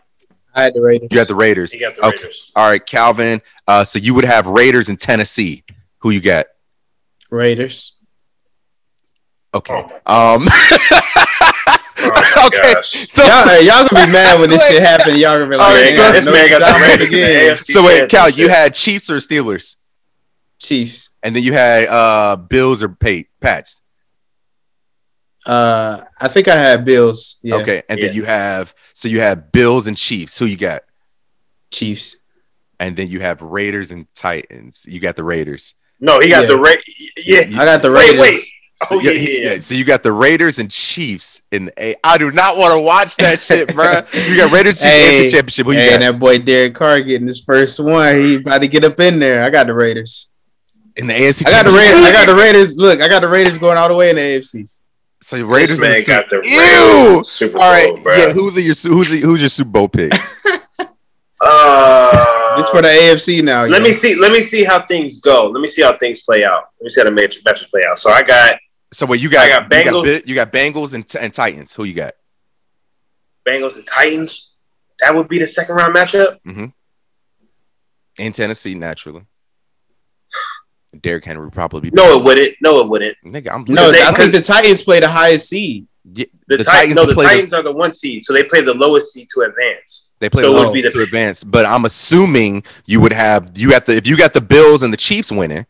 [0.54, 1.08] I had the Raiders.
[1.10, 1.72] You had the Raiders.
[1.72, 2.16] He got the Okay.
[2.18, 2.52] Raiders.
[2.54, 3.42] All right, Calvin.
[3.66, 5.64] Uh, so you would have Raiders in Tennessee.
[5.98, 6.46] Who you got?
[7.30, 7.96] Raiders.
[9.52, 9.82] Okay.
[10.06, 10.46] Um.
[11.96, 12.72] Oh okay.
[12.74, 13.06] gosh.
[13.08, 14.72] So Y'all, hey, y'all gonna be mad when this Wait.
[14.74, 15.14] shit happen.
[15.16, 16.98] Y'all gonna be like, All right, "Hey, so- this no man got the Stradamus Raiders
[16.98, 19.76] the again." So wait, Cal, you had Chiefs or Steelers,
[20.58, 21.10] Chiefs.
[21.22, 23.80] and then you had uh Bills or Pat Pats.
[25.46, 27.38] Uh, I think I had Bills.
[27.42, 28.06] Yeah, Okay, and Yeah.
[28.06, 30.38] then you have so you have Bills and Chiefs.
[30.38, 30.82] Who you got?
[31.70, 32.16] Chiefs.
[32.80, 34.86] And then you have Raiders and Titans.
[34.88, 35.74] You got the Raiders.
[36.00, 36.46] No, he got Yeah.
[36.48, 36.72] the Ra-
[37.18, 37.40] Yeah.
[37.60, 38.20] I got the Wait, Raiders.
[38.20, 38.40] wait.
[38.82, 39.58] So, Oh, yeah, yeah, yeah, yeah.
[39.60, 41.94] so you got the Raiders and Chiefs in the A.
[42.04, 44.00] I do not want to watch that shit, bro.
[44.12, 45.66] You got Raiders Chiefs Hey, AFC Championship.
[45.66, 48.16] Who you Hey, got and that boy Derek Carr getting his first one.
[48.16, 49.42] He about to get up in there.
[49.44, 50.30] I got the Raiders.
[50.96, 51.46] in the AFC?
[51.46, 52.02] I got the Raiders.
[52.02, 52.76] I got the Raiders.
[52.76, 54.68] Look, I got the Raiders going all the way in the AFC.
[55.20, 56.46] So Raiders This man and got the
[57.16, 57.24] Ew!
[57.24, 58.14] Super Bowl, All right, bro.
[58.16, 58.32] yeah.
[58.32, 60.12] Who's your who's the, who's your Super Bowl pick?
[61.40, 63.64] Uh, This for the AFC now.
[63.64, 63.84] let yo.
[63.88, 64.14] me see.
[64.14, 65.48] Let me see how things go.
[65.48, 66.64] Let me see how things play out.
[66.80, 67.98] Let me see how the match, matches play out.
[67.98, 68.58] So I got
[68.94, 70.04] So wait, you got I got you Bengals.
[70.20, 71.74] got, you got Bengals and, and Titans.
[71.74, 72.12] Who you got?
[73.46, 74.50] Bengals and Titans.
[75.00, 76.38] That would be the second round matchup.
[76.46, 76.72] Mhm.
[78.18, 79.22] in Tennessee naturally.
[81.00, 82.54] Derrick Henry probably be No, it wouldn't.
[82.62, 83.16] No, it wouldn't.
[83.24, 85.86] Nigga, I'm No, they- I think the Titans play the highest seed.
[86.12, 88.44] Yeah, The, the, Titans, Titans, no, the play Titans are the one seed, so they
[88.44, 90.10] play the lowest seed to advance.
[90.20, 93.50] They play So the lowest be the- to advance, but I'm assuming you would have
[93.56, 95.66] you got the if you got the Bills and the Chiefs winning,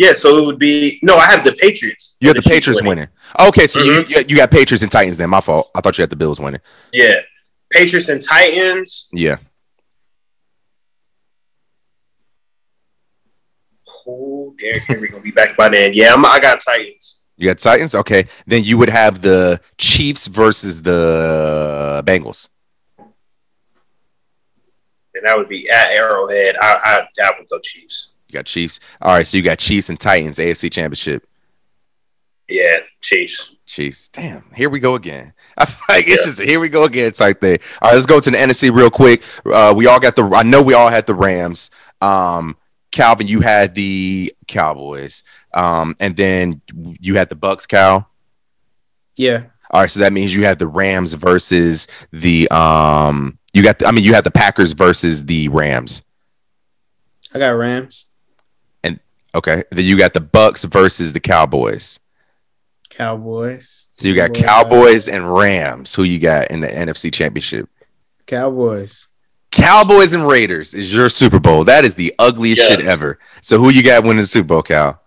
[0.00, 1.18] Yeah, so it would be no.
[1.18, 2.16] I have the Patriots.
[2.22, 3.08] you have the, Chiefs Patriots winning.
[3.38, 4.10] Okay, so you, mm-hmm.
[4.10, 5.28] you you got Patriots and Titans then.
[5.28, 5.70] My fault.
[5.74, 6.62] I thought you had the Bills winning.
[6.90, 7.16] Yeah,
[7.68, 9.10] Patriots and Titans.
[9.12, 9.36] Yeah,
[14.06, 15.92] Oh, Derrick Henry gonna be back by then.
[15.92, 17.20] Yeah, I'm, I got Titans.
[17.36, 17.94] you got Titans.
[17.94, 22.48] Okay, then you would have the Chiefs versus the Bengals.
[22.98, 23.12] and
[25.24, 26.56] that would be at Arrowhead.
[26.56, 28.12] I I, I would go Chiefs.
[28.30, 28.78] You got Chiefs.
[29.02, 31.26] All right, so you got Chiefs and Titans AFC Championship.
[32.48, 33.56] Yeah, Chiefs.
[33.66, 34.08] Chiefs.
[34.08, 35.32] Damn, here we go again.
[35.58, 37.58] I feel like it's just here we go again type thing.
[37.82, 39.24] All right, let's go to the NFC real quick.
[39.44, 40.22] Uh, we all got the.
[40.24, 41.72] I know we all had the Rams.
[42.00, 42.56] Um,
[42.92, 45.24] Calvin, you had the Cowboys.
[45.52, 47.66] Um, and then you had the Bucks.
[47.66, 48.08] Cal.
[49.16, 49.44] Yeah.
[49.72, 52.48] All right, so that means you had the Rams versus the.
[52.50, 53.80] Um, you got.
[53.80, 56.02] The, I mean, you had the Packers versus the Rams.
[57.32, 58.09] I got Rams,
[59.34, 62.00] Okay, then you got the Bucks versus the Cowboys.
[62.88, 63.88] Cowboys.
[63.92, 64.44] So you got Cowboys.
[64.44, 65.94] Cowboys and Rams.
[65.94, 67.68] Who you got in the NFC Championship?
[68.26, 69.08] Cowboys.
[69.52, 71.64] Cowboys and Raiders is your Super Bowl.
[71.64, 72.76] That is the ugliest Yeah.
[72.76, 73.18] shit ever.
[73.42, 75.00] So who you got winning the Super Bowl, Cal?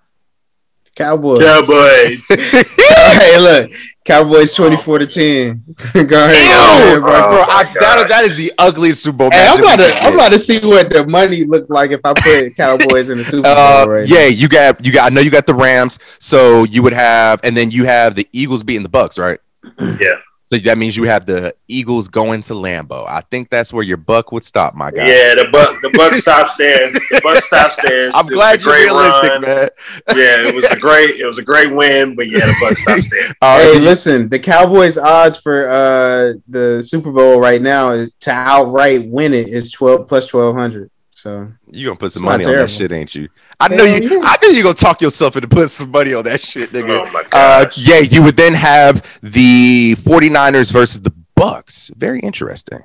[0.95, 1.39] Cowboys.
[1.39, 2.27] Cowboys.
[2.29, 3.71] hey, look,
[4.05, 5.63] Cowboys twenty four to ten.
[5.93, 7.01] Go ahead, Ew, bro.
[7.01, 9.31] bro, Oh I, that, that is the ugliest Super Bowl.
[9.31, 12.01] Hey, I'm about to could I'm about to see what the money looked like if
[12.03, 13.51] I put Cowboys in the Super Bowl.
[13.57, 15.11] Uh, right yeah, you got you got.
[15.11, 15.97] I know you got the Rams.
[16.19, 19.39] So you would have, and then you have the Eagles beating the Bucks, right?
[19.79, 20.17] Yeah.
[20.53, 23.05] So that means you have the Eagles going to Lambeau.
[23.07, 25.07] I think that's where your buck would stop, my guy.
[25.07, 26.91] Yeah, the buck the buck stops there.
[26.91, 28.09] The buck stops there.
[28.13, 29.41] I'm It glad you're great realistic, run.
[29.41, 29.69] man.
[30.15, 33.09] Yeah, it was a great it was a great win, but yeah, the buck stops
[33.09, 33.33] there.
[33.41, 38.31] All Hey, listen, the Cowboys odds for uh the Super Bowl right now is to
[38.31, 40.91] outright win it is twelve plus twelve hundred.
[41.23, 43.29] So you gonna put some It's not money on that shit, ain't you?
[43.57, 44.09] I know you.
[44.09, 44.19] yeah.
[44.23, 47.01] I knew you gonna talk yourself into putting some money on that shit, nigga.
[47.01, 51.91] Oh my Uh, yeah, you would then have the 49ers versus the Bucks.
[51.95, 52.79] Very interesting.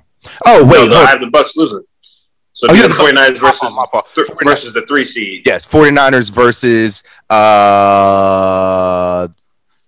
[0.47, 0.89] Oh, wait.
[0.89, 1.83] no, hold- I have the Bucks losing.
[2.53, 4.07] So Oh, the yeah, the Bucks- 49ers my versus my fault.
[4.15, 5.43] th- versus the three seed.
[5.45, 9.27] Yes, 49ers versus uh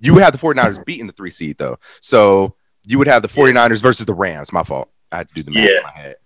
[0.01, 1.79] you would have the 49ers beating the three seed though.
[2.01, 4.53] So you would have the 49ers versus the Rams.
[4.53, 4.91] My fault.
[5.13, 5.77] I had to do the math Yeah.
[5.77, 6.17] in my head.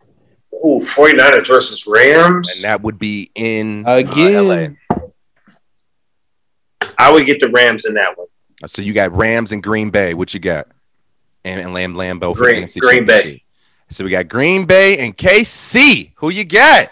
[0.65, 2.51] Ooh, 49ers versus Rams.
[2.57, 4.79] And that would be in uh, again,
[6.99, 8.27] I would get the Rams in that one.
[8.67, 10.15] So you got Rams and Green Bay.
[10.15, 10.69] What you got?
[11.45, 13.43] And, and Lam Lambeau for Green- the NFC Green Bay.
[13.91, 16.13] So we got Green Bay and KC.
[16.17, 16.89] Who you got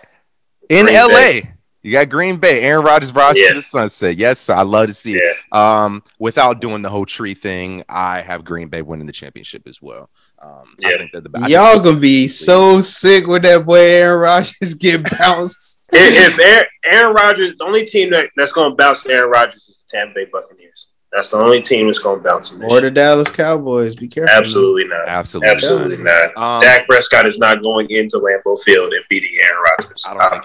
[0.68, 1.08] in Green LA?
[1.08, 1.48] Bay.
[1.82, 2.60] You got Green Bay.
[2.62, 3.48] Aaron Rodgers rides Yeah.
[3.48, 4.16] to the sunset.
[4.16, 4.54] Yes, sir.
[4.54, 5.36] I love to see it.
[5.50, 9.80] Um, without doing the whole tree thing, I have Green Bay winning the championship as
[9.82, 10.08] well.
[10.42, 13.78] Um, I think that the I y'all think- gonna be so sick with that boy
[13.78, 15.80] Aaron Rodgers get bounced.
[15.92, 19.68] if, if Aaron, Aaron Rodgers, the only team that, that's going to bounce Aaron Rodgers
[19.68, 20.88] is the Tampa Bay Buccaneers.
[21.12, 22.60] That's the only team that's going to bounce him.
[22.60, 23.94] This or the Dallas Cowboys.
[23.94, 24.34] Be careful.
[24.34, 25.06] Absolutely not.
[25.06, 26.36] absolutely, Absolutely not.
[26.36, 30.02] Um, Dak Prescott is not going into Lambeau Field and beating Aaron Rodgers.
[30.08, 30.44] I don't I'm, think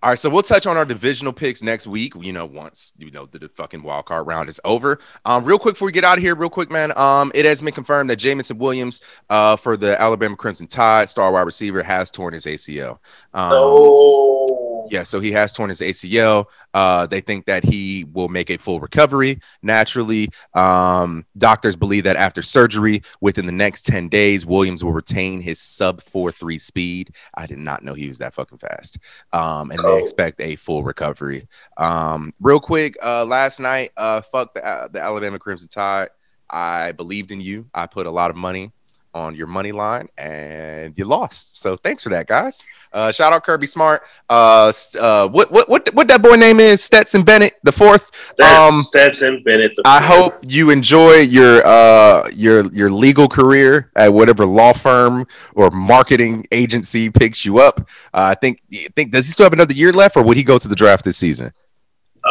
[0.00, 2.12] All right, so we'll touch on our divisional picks next week.
[2.20, 5.00] You know, once you know the, the fucking wild card round is over.
[5.24, 6.96] Um, real quick before we get out of here, real quick, man.
[6.96, 11.32] Um, it has been confirmed that Jameson Williams, uh, for the Alabama Crimson Tide, star
[11.32, 12.98] wide receiver, has torn his ACL.
[13.34, 14.57] Um, Oh,
[14.90, 16.46] Yeah, so he has torn his ACL.
[16.74, 20.28] Uh, they think that he will make a full recovery naturally.
[20.54, 25.60] Um, doctors believe that after surgery, within the next 10 days, Williams will retain his
[25.60, 27.14] sub 4 3 speed.
[27.34, 28.98] I did not know he was that fucking fast.
[29.32, 31.48] Um, and they expect a full recovery.
[31.76, 36.08] Um, real quick, uh, last night, uh, fuck the, uh, the Alabama Crimson Tide.
[36.50, 37.66] I believed in you.
[37.74, 38.72] I put a lot of money
[39.14, 41.60] on your money line and you lost.
[41.60, 42.64] So thanks for that, guys.
[42.92, 44.02] Uh, shout out Kirby Smart.
[44.28, 46.82] Uh, uh, what what what what that boy name is?
[46.82, 48.14] Stetson Bennett the fourth.
[48.14, 49.72] Stetson, Um, Stetson Bennett.
[49.76, 55.26] The I hope you enjoy your uh your your legal career at whatever law firm
[55.54, 57.80] or marketing agency picks you up.
[58.14, 58.62] Uh, I think
[58.94, 61.04] think does he still have another year left, or would he go to the draft
[61.04, 61.52] this season?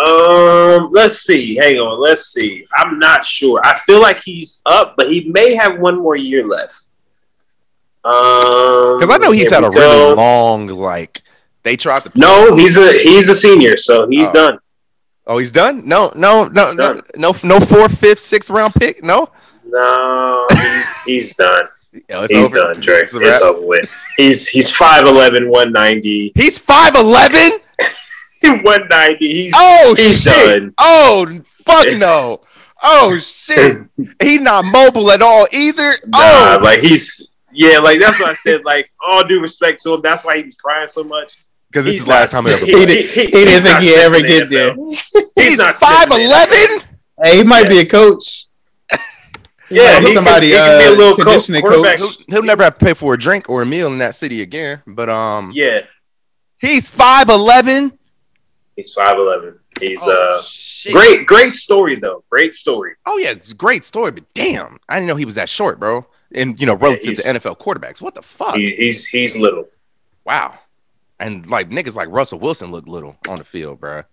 [0.06, 1.56] Um, let's see.
[1.56, 2.00] Hang on.
[2.00, 2.68] Let's see.
[2.76, 3.60] I'm not sure.
[3.64, 6.84] I feel like he's up, but he may have one more year left.
[8.04, 11.22] Um, Because I know he's had a we really long like.
[11.64, 12.12] They tried to.
[12.16, 14.34] No, he's a he's a senior, so he's Oh.
[14.34, 14.60] done.
[15.30, 15.86] Oh, he's done.
[15.86, 17.60] No, no, no, no, no, no.
[17.60, 19.04] Fourth, fifth, sixth round pick.
[19.04, 19.30] No.
[19.66, 21.64] No, he's, he's done.
[22.10, 22.74] Yo, He's over.
[22.74, 23.00] done, Dre.
[23.00, 23.93] It's It's, over with.
[24.16, 26.32] He's he's 5'11", 190.
[26.36, 27.60] He's five eleven.
[28.64, 29.28] 190.
[29.28, 30.34] He's Oh He's shit!
[30.62, 30.74] done.
[30.80, 31.28] Oh
[31.66, 32.41] fuck no!
[32.84, 33.78] Oh shit!
[34.22, 35.91] He's not mobile at all either.
[36.08, 38.64] nah, oh, like he's yeah, like that's what I said.
[38.66, 41.38] Like all due respect to him, that's why he was crying so much.
[41.72, 42.89] because this He's is the last time he ever he- played.
[42.89, 44.76] He, he- he didn't think he'd ever stepping in get the there.
[44.76, 45.32] NFL.
[45.36, 46.88] He's not five stepping in the eleven.
[47.24, 47.70] Hey, he might Yeah.
[47.70, 48.45] be a coach.
[49.70, 51.98] Yeah, He he somebody can, he can be uh, a little co- conditioning quarterback.
[51.98, 52.16] coach.
[52.28, 54.41] He'll, he'll never have to pay for a drink or a meal in that city
[54.41, 54.82] again.
[54.88, 55.82] But um, Yeah,
[56.60, 57.98] he's five eleven.
[58.78, 59.59] He's five eleven.
[59.82, 60.93] He's Oh, uh shit.
[60.93, 62.23] great, great story though.
[62.30, 62.93] Great story.
[63.05, 65.80] Oh yeah, it's a great story, but damn, I didn't know he was that short,
[65.80, 66.05] bro.
[66.34, 68.55] And you know, relative to NFL quarterbacks, what the fuck?
[68.55, 69.67] He, he's he's little.
[70.25, 70.57] wow.
[71.19, 74.03] And like niggas like Russell Wilson look little on the field, bro.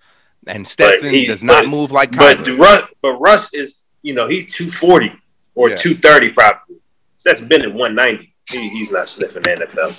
[0.47, 4.27] And Stetson he- does not but- move like But Russ, but Russ is you know
[4.27, 5.13] he's two forty
[5.55, 5.77] or Yeah.
[5.77, 6.77] two thirty probably.
[7.25, 8.34] That's been at one ninety.
[8.51, 9.97] He, he's not sniffing the NFL.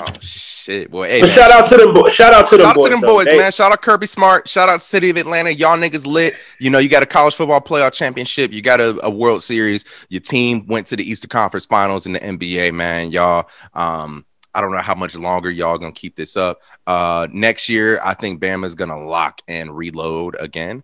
[0.00, 1.08] oh shit, boy.
[1.08, 1.36] Hey, But man.
[1.36, 1.92] shout out to them.
[1.94, 2.84] Bo- shout out to them Shout out boys.
[2.84, 3.50] to them boys, They- man.
[3.52, 4.48] Shout out Kirby Smart.
[4.48, 5.50] Shout out City of Atlanta.
[5.50, 6.34] Y'all niggas lit.
[6.60, 8.52] You know, you got a college football playoff championship.
[8.52, 9.84] You got a, a World Series.
[10.08, 13.10] Your team went to the Eastern Conference Finals in the NBA, man.
[13.10, 14.24] Y'all, um,
[14.54, 16.60] I don't know how much longer y'all gonna keep this up.
[16.86, 20.82] Uh, next year, I think Bama's gonna lock and reload again.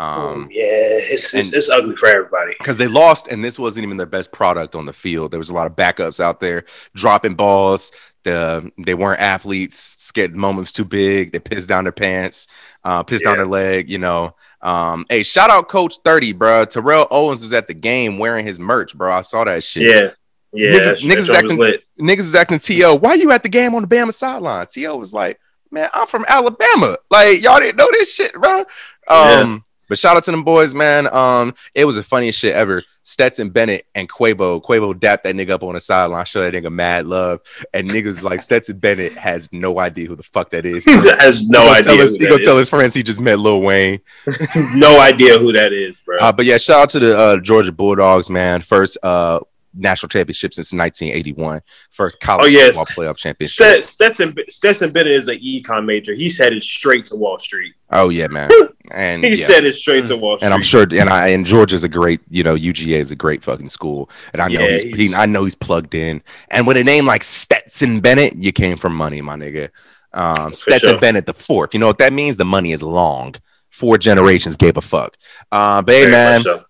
[0.00, 2.54] Um, yeah, it's, it's and- it's ugly for everybody.
[2.58, 5.30] because they lost and this wasn't even their best product on the field.
[5.30, 7.92] There was a lot of backups out there dropping balls.
[8.24, 9.76] The they weren't athletes.
[9.76, 11.32] Scared moments too big.
[11.32, 12.48] They pissed down their pants,
[12.84, 13.88] uh, pissed down their leg.
[13.90, 14.34] You know.
[14.62, 16.66] Um, hey, shout out Coach Thirty, bro.
[16.66, 19.10] Terrell Owens was at the game wearing his merch, bro.
[19.12, 19.84] I saw that shit.
[19.84, 20.10] Yeah,
[20.52, 20.70] yeah.
[20.70, 22.94] Niggas- that's- niggas that's what acting- Niggas is acting To.
[22.96, 24.66] Why you at the game on the Bama sideline?
[24.70, 25.40] To was like,
[25.70, 26.96] man, I'm from Alabama.
[27.10, 28.64] Like y'all didn't know this shit, bro.
[29.08, 31.12] Um, but shout out to them boys, man.
[31.12, 32.84] Um, it was the funniest shit ever.
[33.02, 34.62] Stetson Bennett and Quavo.
[34.62, 37.40] Quavo dapped that nigga up on the sideline, show that nigga mad love,
[37.74, 40.84] and niggas like Stetson Bennett has no idea who the fuck that is.
[40.90, 41.96] He has no he idea.
[41.96, 44.00] His, he gonna tell his friends he just met Lil Wayne.
[44.74, 46.18] no idea who that is, bro.
[46.18, 48.60] Uh, but yeah, shout out to the uh, Georgia Bulldogs, man.
[48.60, 49.40] First uh,
[49.74, 51.60] national championship since 1981.
[51.90, 52.76] First college Oh, yes.
[52.76, 53.82] football playoff championship.
[53.84, 56.12] Stetson Stetson Bennett is an econ major.
[56.14, 57.72] He's headed straight to Wall Street.
[57.92, 58.50] Oh yeah, man.
[58.92, 59.46] And He's yeah.
[59.46, 60.46] headed straight to Wall Street.
[60.46, 63.44] and I'm sure, and I and Georgia's a great, you know, UGA is a great
[63.44, 66.20] fucking school, and I know Yeah, he's, he's- he, I know he's plugged in.
[66.50, 69.68] And with a name like Stetson Bennett, you came from money, my nigga.
[70.12, 70.98] Um, Stetson sure.
[70.98, 71.72] Bennett the fourth.
[71.72, 72.36] You know what that means?
[72.36, 73.36] The money is long.
[73.70, 75.16] Four generations gave a fuck.
[75.52, 76.60] Uh, but hey, man, so.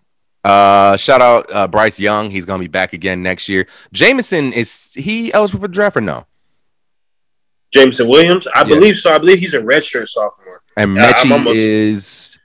[0.43, 2.31] Uh, shout out uh, Bryce Young.
[2.31, 3.67] He's gonna be back again next year.
[3.93, 6.25] Jameson is he eligible for draft or no?
[7.71, 8.63] Jameson Williams, I Yeah.
[8.65, 9.11] believe so.
[9.11, 10.61] I believe he's a redshirt sophomore.
[10.77, 12.37] And Metchie almost- is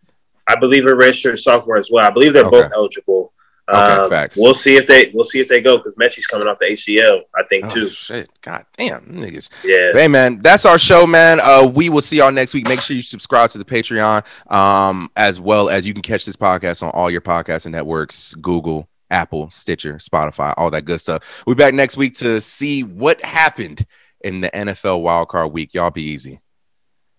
[0.49, 2.07] I believe a redshirt sophomore as well.
[2.07, 2.62] I believe they're Okay.
[2.62, 3.32] both eligible.
[3.68, 4.36] Okay, Um, facts.
[4.38, 7.22] We'll see if they we'll see if they go because Metchie's coming off the ACL.
[7.34, 7.88] I think oh, too.
[7.88, 8.30] shit.
[8.40, 9.50] God damn, niggas.
[9.64, 9.92] Yeah.
[9.92, 11.40] Hey man, that's our show, man.
[11.42, 12.68] Uh, we will see y'all next week.
[12.68, 16.36] Make sure you subscribe to the Patreon, um, as well as you can catch this
[16.36, 21.42] podcast on all your podcasting networks: Google, Apple, Stitcher, Spotify, all that good stuff.
[21.44, 23.84] We'll be back next week to see what happened
[24.20, 25.74] in the NFL wildcard week.
[25.74, 26.40] Y'all be easy.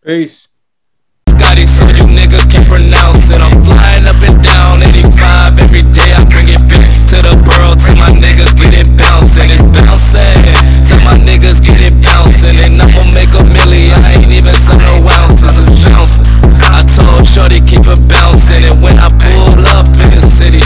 [0.01, 0.47] Peace.
[1.29, 3.41] Scotty, so you niggas can't pronounce it.
[3.41, 6.06] I'm flying up and down 85 every day.
[14.37, 15.57] Even sell no ounces.
[15.57, 16.29] It's bouncing.
[16.61, 18.63] I told Shorty keep it bouncing.
[18.63, 20.61] And when I pull up in the city,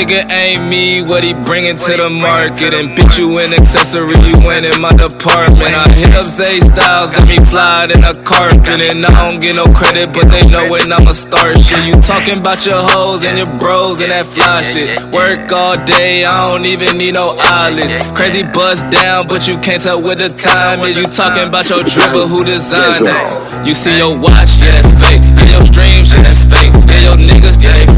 [0.00, 2.72] nigga ain't me, what he bringing to the market?
[2.72, 5.76] And bitch, you an accessory, you ain't in my department.
[5.76, 8.80] I hit up Zay Styles, got me flyed in a carpet.
[8.80, 11.84] And I don't get no credit, but they know when I'ma start shit.
[11.84, 15.04] You talking about your hoes and your bros and that fly shit.
[15.12, 17.92] Work all day, I don't even need no eyelids.
[18.16, 20.96] Crazy bust down, but you can't tell what the time is.
[20.96, 23.40] You talking about your drip, but who designed it?
[23.68, 25.20] You see your watch, yeah, that's fake.
[25.36, 26.72] Yeah, your streams, yeah, that's fake.
[26.88, 27.89] Yeah, your niggas, yeah, they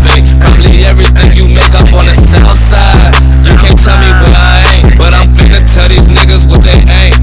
[0.43, 3.15] Probably everything you make up on the south side.
[3.47, 6.83] You can't tell me what I ain't, but I'm finna tell these niggas what they
[6.83, 7.23] ain't.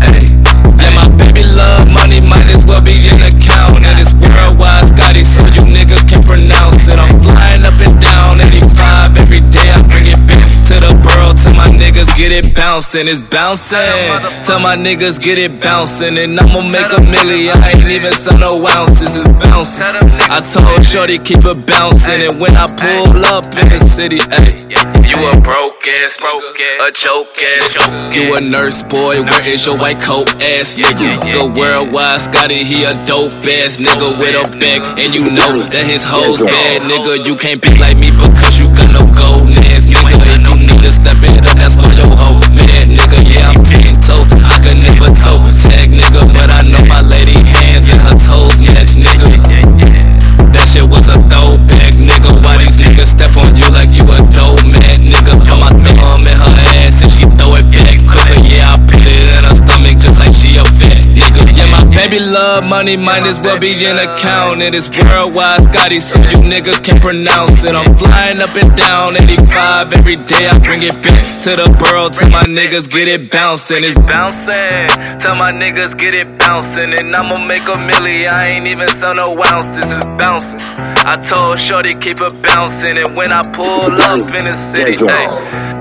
[0.80, 3.84] Yeah, my baby love money, might as well be an account.
[3.84, 6.96] And it's worldwide, Scotty, so you niggas can pronounce it.
[6.96, 9.68] I'm flying up and down 85 every day.
[9.68, 11.19] I bring it back to the niggas
[12.30, 13.08] get it bouncing.
[13.08, 13.78] It's bouncing.
[14.46, 16.18] Tell my niggas get it bouncing.
[16.18, 17.50] And I'ma make a milli.
[17.50, 19.16] I ain't even sell no ounces.
[19.16, 19.84] It's bouncing.
[20.30, 22.22] I told Shorty keep it bouncing.
[22.22, 24.70] And when I pull up in the city, ayy.
[25.10, 27.74] You a broke ass, a joke ass,
[28.14, 29.18] you a nurse boy.
[29.26, 31.18] Where is your white coat ass nigga?
[31.34, 35.86] The worldwide Scotty, he a dope ass nigga with a bag, and you know that
[35.90, 37.26] his hoes bad nigga.
[37.26, 39.39] You can't be like me because you got no gold
[40.90, 42.40] nigga step in and that's for your hoe.
[42.54, 44.32] Mad nigga, yeah, I'm ten toes.
[44.44, 45.42] I could never toe.
[45.62, 49.44] Tag nigga, but I know my lady hands and her toes match nigga.
[50.54, 52.42] That shit was a throwback, nigga.
[52.44, 55.38] Why these niggas step on you like you a dope man, nigga?
[55.46, 58.00] Put my thumb in her ass and she throw it back.
[58.10, 58.29] quick.
[61.90, 64.62] Where love money might as well be an account.
[64.62, 67.76] It is worldwide, Scotty, so you niggas can't pronounce it.
[67.76, 70.48] I'm flying up and down 85 every day.
[70.50, 73.84] I bring it back to the world Tell my niggas get it bouncing.
[73.84, 74.90] It's bouncing.
[75.20, 76.94] Tell my niggas get it bouncing.
[76.94, 78.30] And I'ma make a milli.
[78.30, 79.92] I ain't even sell no ounces.
[79.92, 80.60] It's bouncing.
[81.06, 82.98] I told Shorty keep it bouncing.
[82.98, 85.79] And when I pull up in the city, hey.